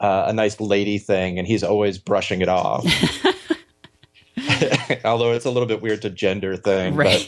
uh, 0.00 0.24
a 0.26 0.32
nice 0.32 0.60
lady 0.60 0.98
thing, 0.98 1.38
and 1.38 1.46
he's 1.46 1.62
always 1.62 1.98
brushing 1.98 2.40
it 2.40 2.48
off. 2.48 2.84
Although 5.04 5.32
it's 5.32 5.46
a 5.46 5.50
little 5.50 5.66
bit 5.66 5.80
weird 5.82 6.02
to 6.02 6.10
gender 6.10 6.56
thing, 6.56 6.94
right. 6.94 7.26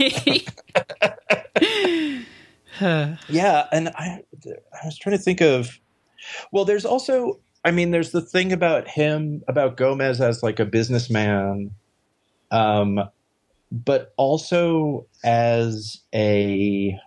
yeah. 3.28 3.66
And 3.72 3.88
I 3.88 4.22
I 4.42 4.84
was 4.84 4.98
trying 4.98 5.16
to 5.16 5.22
think 5.22 5.40
of 5.40 5.80
well, 6.52 6.64
there's 6.64 6.84
also 6.84 7.40
I 7.64 7.70
mean, 7.70 7.90
there's 7.90 8.12
the 8.12 8.22
thing 8.22 8.52
about 8.52 8.88
him 8.88 9.42
about 9.48 9.76
Gomez 9.76 10.20
as 10.20 10.42
like 10.42 10.60
a 10.60 10.64
businessman, 10.64 11.72
um, 12.50 13.00
but 13.72 14.12
also 14.16 15.06
as 15.24 16.00
a 16.14 16.98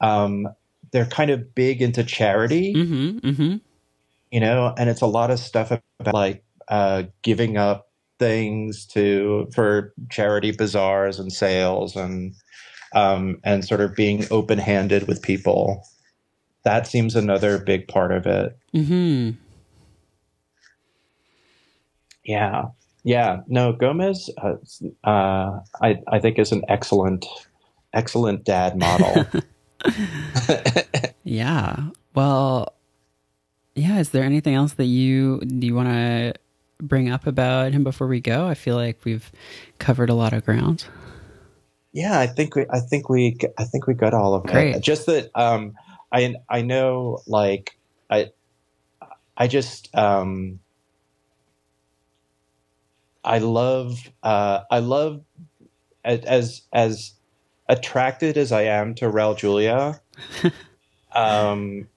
um, 0.00 0.48
they're 0.92 1.06
kind 1.06 1.30
of 1.30 1.54
big 1.54 1.80
into 1.82 2.04
charity, 2.04 2.72
hmm 2.72 3.18
hmm 3.18 3.56
you 4.30 4.40
know, 4.40 4.74
and 4.78 4.90
it's 4.90 5.02
a 5.02 5.06
lot 5.06 5.30
of 5.30 5.38
stuff 5.38 5.70
about 6.00 6.14
like 6.14 6.42
uh, 6.68 7.04
giving 7.22 7.56
up 7.58 7.90
things 8.18 8.86
to 8.86 9.48
for 9.54 9.92
charity 10.10 10.52
bazaars 10.52 11.18
and 11.18 11.32
sales 11.32 11.96
and 11.96 12.34
um, 12.94 13.38
and 13.44 13.64
sort 13.64 13.80
of 13.80 13.94
being 13.94 14.26
open 14.30 14.58
handed 14.58 15.08
with 15.08 15.22
people. 15.22 15.86
That 16.64 16.86
seems 16.86 17.16
another 17.16 17.58
big 17.58 17.88
part 17.88 18.12
of 18.12 18.26
it. 18.26 18.56
hmm 18.72 19.30
Yeah, 22.24 22.66
yeah. 23.04 23.40
No, 23.48 23.72
Gomez, 23.72 24.30
uh, 24.38 24.54
uh, 25.04 25.60
I 25.80 25.98
I 26.06 26.20
think 26.20 26.38
is 26.38 26.52
an 26.52 26.62
excellent, 26.68 27.26
excellent 27.92 28.44
dad 28.44 28.76
model. 28.76 29.26
Yeah. 31.24 31.76
Well, 32.14 32.72
yeah. 33.74 33.98
Is 34.00 34.10
there 34.10 34.24
anything 34.24 34.54
else 34.54 34.74
that 34.74 34.86
you 34.86 35.40
do 35.40 35.66
you 35.66 35.74
want 35.74 35.88
to 35.88 36.34
bring 36.80 37.08
up 37.10 37.26
about 37.28 37.72
him 37.72 37.84
before 37.84 38.08
we 38.08 38.20
go? 38.20 38.46
I 38.48 38.54
feel 38.54 38.74
like 38.76 38.98
we've 39.04 39.30
covered 39.78 40.10
a 40.10 40.14
lot 40.14 40.32
of 40.32 40.44
ground. 40.44 40.84
yeah, 41.92 42.18
I 42.18 42.26
think 42.26 42.56
we 42.56 42.66
I 42.70 42.80
think 42.80 43.08
we 43.08 43.36
I 43.56 43.64
think 43.64 43.86
we 43.86 43.94
got 43.94 44.14
all 44.14 44.34
of 44.34 44.42
Great. 44.44 44.74
it. 44.76 44.82
Just 44.82 45.06
that 45.06 45.30
um, 45.36 45.74
I 46.12 46.34
I 46.48 46.62
know 46.62 47.22
like 47.26 47.76
I 48.10 48.30
I 49.36 49.46
just 49.48 49.94
um, 49.96 50.60
I 53.24 53.38
love 53.38 53.98
uh, 54.22 54.60
I 54.70 54.78
love 54.80 55.22
as 56.04 56.20
as 56.24 56.62
as 56.72 57.12
attracted 57.68 58.36
as 58.36 58.52
I 58.52 58.62
am 58.62 58.94
to 58.96 59.06
Raul 59.06 59.36
Julia. 59.36 60.00
um, 61.12 61.88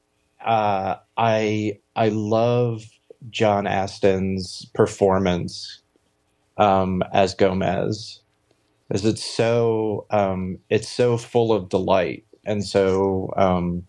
uh, 0.43 0.95
I 1.17 1.79
I 1.95 2.09
love 2.09 2.83
John 3.29 3.65
Astin's 3.65 4.65
performance 4.73 5.81
um, 6.57 7.03
as 7.11 7.33
Gomez, 7.33 8.21
because 8.87 9.05
it's 9.05 9.25
so 9.25 10.05
um, 10.09 10.59
it's 10.69 10.89
so 10.89 11.17
full 11.17 11.51
of 11.51 11.69
delight 11.69 12.25
and 12.45 12.63
so 12.63 13.33
um, 13.35 13.85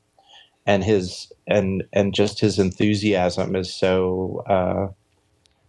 and 0.66 0.82
his 0.84 1.32
and 1.46 1.84
and 1.92 2.12
just 2.12 2.40
his 2.40 2.58
enthusiasm 2.58 3.54
is 3.54 3.72
so 3.72 4.44
uh, 4.48 4.88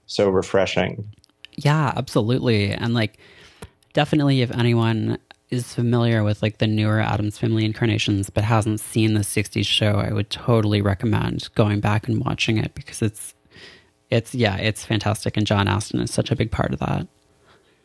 so 0.08 0.30
refreshing. 0.30 1.14
Yeah, 1.56 1.94
absolutely. 1.96 2.72
And 2.72 2.94
like 2.94 3.18
definitely 3.94 4.42
if 4.42 4.52
anyone 4.52 5.20
is 5.50 5.74
familiar 5.74 6.24
with 6.24 6.42
like 6.42 6.58
the 6.58 6.68
newer 6.68 7.00
Addams 7.00 7.38
Family 7.38 7.64
incarnations 7.64 8.30
but 8.30 8.44
hasn't 8.44 8.80
seen 8.80 9.14
the 9.14 9.22
60s 9.22 9.66
show, 9.66 9.94
I 9.94 10.12
would 10.12 10.30
totally 10.30 10.82
recommend 10.82 11.50
going 11.56 11.80
back 11.80 12.08
and 12.08 12.24
watching 12.24 12.58
it 12.58 12.74
because 12.74 13.02
it's 13.02 13.34
it's 14.10 14.34
yeah, 14.34 14.58
it's 14.58 14.84
fantastic 14.84 15.38
and 15.38 15.46
John 15.46 15.68
Astin 15.68 16.00
is 16.00 16.12
such 16.12 16.32
a 16.32 16.36
big 16.36 16.52
part 16.52 16.74
of 16.74 16.80
that. 16.80 17.08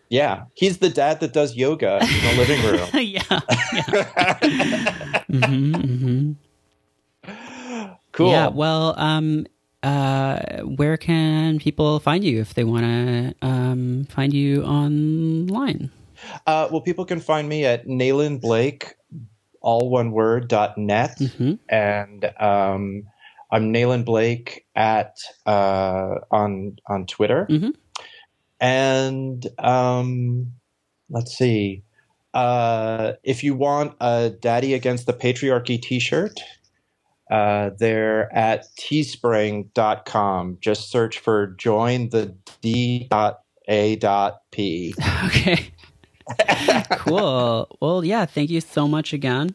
Yeah, 0.09 0.44
he's 0.55 0.79
the 0.79 0.90
dad 0.90 1.20
that 1.20 1.33
does 1.33 1.57
yoga 1.57 1.98
in 2.03 2.09
the 2.09 2.35
living 2.37 2.62
room. 2.66 2.88
yeah. 2.94 3.40
yeah. 3.72 5.22
hmm 5.31 5.75
hmm 5.75 6.33
Cool. 8.12 8.31
Yeah, 8.31 8.48
well, 8.48 8.94
um 8.98 9.46
uh 9.83 10.61
where 10.62 10.96
can 10.96 11.59
people 11.59 11.98
find 11.98 12.22
you 12.22 12.40
if 12.40 12.55
they 12.55 12.64
want 12.64 12.85
to 12.85 13.35
um 13.46 14.05
find 14.05 14.33
you 14.33 14.62
online? 14.62 15.90
Uh, 16.46 16.68
well, 16.70 16.81
people 16.81 17.05
can 17.05 17.20
find 17.20 17.48
me 17.48 17.64
at 17.64 17.87
Nayland 17.87 18.40
Blake, 18.40 18.94
all 19.61 19.90
one 19.90 20.12
word, 20.12 20.48
dot 20.48 20.79
net. 20.79 21.18
Mhm. 21.18 21.59
And 21.68 22.25
um, 22.40 23.05
I'm 23.51 23.72
Nayland 23.72 24.05
Blake 24.05 24.64
at 24.75 25.16
uh, 25.46 26.16
on 26.31 26.77
on 26.87 27.07
Twitter. 27.07 27.46
Mhm. 27.51 27.75
And 28.61 29.46
um, 29.59 30.53
let's 31.11 31.37
see. 31.37 31.83
Uh, 32.35 33.12
if 33.25 33.44
you 33.44 33.55
want 33.55 33.94
a 34.01 34.31
Daddy 34.31 34.75
Against 34.75 35.07
the 35.07 35.12
Patriarchy 35.12 35.81
t 35.81 35.98
shirt, 35.98 36.40
uh, 37.33 37.71
they're 37.79 38.33
at 38.37 38.66
teespring.com. 38.77 40.59
Just 40.61 40.90
search 40.90 41.18
for 41.18 41.47
join 41.47 42.11
the 42.11 42.35
D 42.61 43.09
dot 43.11 43.40
A 43.68 43.97
dot 43.97 44.42
P. 44.51 44.95
Okay. 45.25 45.73
cool. 46.93 47.74
Well, 47.80 48.05
yeah, 48.05 48.26
thank 48.26 48.51
you 48.51 48.61
so 48.61 48.87
much 48.87 49.12
again. 49.12 49.55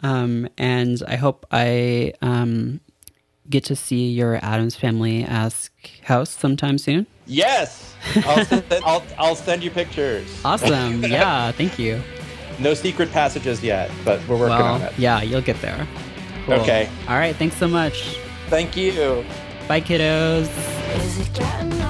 Um, 0.00 0.48
and 0.58 1.02
I 1.06 1.16
hope 1.16 1.46
I 1.50 2.14
um, 2.22 2.80
get 3.48 3.64
to 3.64 3.76
see 3.76 4.08
your 4.08 4.36
Addams 4.42 4.74
Family 4.74 5.24
Ask 5.24 5.72
house 6.02 6.30
sometime 6.30 6.78
soon. 6.78 7.06
Yes, 7.26 7.94
I'll 8.16 8.44
send, 8.46 8.64
I'll, 8.84 9.04
I'll 9.18 9.36
send 9.36 9.62
you 9.62 9.70
pictures. 9.70 10.26
Awesome. 10.44 11.04
yeah, 11.04 11.52
thank 11.52 11.78
you. 11.78 12.02
No 12.58 12.74
secret 12.74 13.12
passages 13.12 13.62
yet, 13.62 13.90
but 14.04 14.20
we're 14.26 14.38
working 14.38 14.56
well, 14.56 14.74
on 14.74 14.82
it. 14.82 14.98
yeah, 14.98 15.22
you'll 15.22 15.42
get 15.42 15.60
there. 15.60 15.86
Cool. 16.46 16.54
Okay. 16.54 16.88
All 17.08 17.16
right. 17.16 17.36
Thanks 17.36 17.56
so 17.56 17.68
much. 17.68 18.18
Thank 18.48 18.76
you. 18.76 19.24
Bye, 19.66 19.80
kiddos. 19.80 20.48
Is 20.96 21.20
it 21.20 21.32
getting 21.32 21.72
old? 21.72 21.80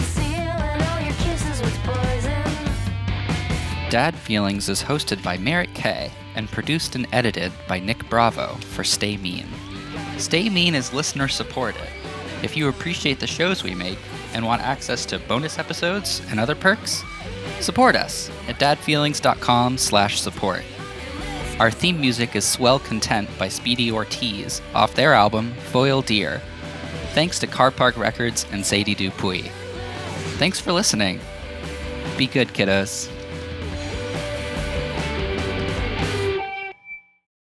Sealing 0.00 0.82
all 0.82 1.00
your 1.00 1.14
kisses 1.14 1.62
with 1.62 1.78
poison. 1.84 2.42
Dad 3.88 4.14
Feelings 4.14 4.68
is 4.68 4.82
hosted 4.82 5.22
by 5.22 5.38
Merritt 5.38 5.72
K 5.74 6.10
and 6.34 6.50
produced 6.50 6.94
and 6.94 7.06
edited 7.12 7.52
by 7.66 7.78
Nick 7.78 8.06
Bravo 8.10 8.56
for 8.56 8.84
Stay 8.84 9.16
Mean. 9.16 9.46
Stay 10.18 10.50
Mean 10.50 10.74
is 10.74 10.92
listener 10.92 11.28
supported. 11.28 11.88
If 12.42 12.54
you 12.56 12.68
appreciate 12.68 13.18
the 13.18 13.26
shows 13.26 13.62
we 13.62 13.74
make 13.74 13.98
and 14.34 14.44
want 14.44 14.60
access 14.62 15.06
to 15.06 15.18
bonus 15.20 15.58
episodes 15.58 16.20
and 16.28 16.38
other 16.38 16.54
perks, 16.54 17.02
support 17.60 17.96
us 17.96 18.30
at 18.48 18.58
dadfeelings.com/support. 18.58 20.64
Our 21.60 21.70
theme 21.70 22.00
music 22.00 22.34
is 22.34 22.44
Swell 22.44 22.78
Content 22.78 23.28
by 23.38 23.48
Speedy 23.48 23.92
Ortiz 23.92 24.60
off 24.74 24.94
their 24.94 25.12
album 25.12 25.52
Foil 25.70 26.02
Deer. 26.02 26.40
Thanks 27.12 27.38
to 27.40 27.46
Carpark 27.46 27.96
Records 27.96 28.46
and 28.50 28.64
Sadie 28.64 28.94
Dupuis. 28.94 29.50
Thanks 30.38 30.58
for 30.58 30.72
listening. 30.72 31.20
Be 32.16 32.26
good, 32.26 32.48
kiddos. 32.48 33.08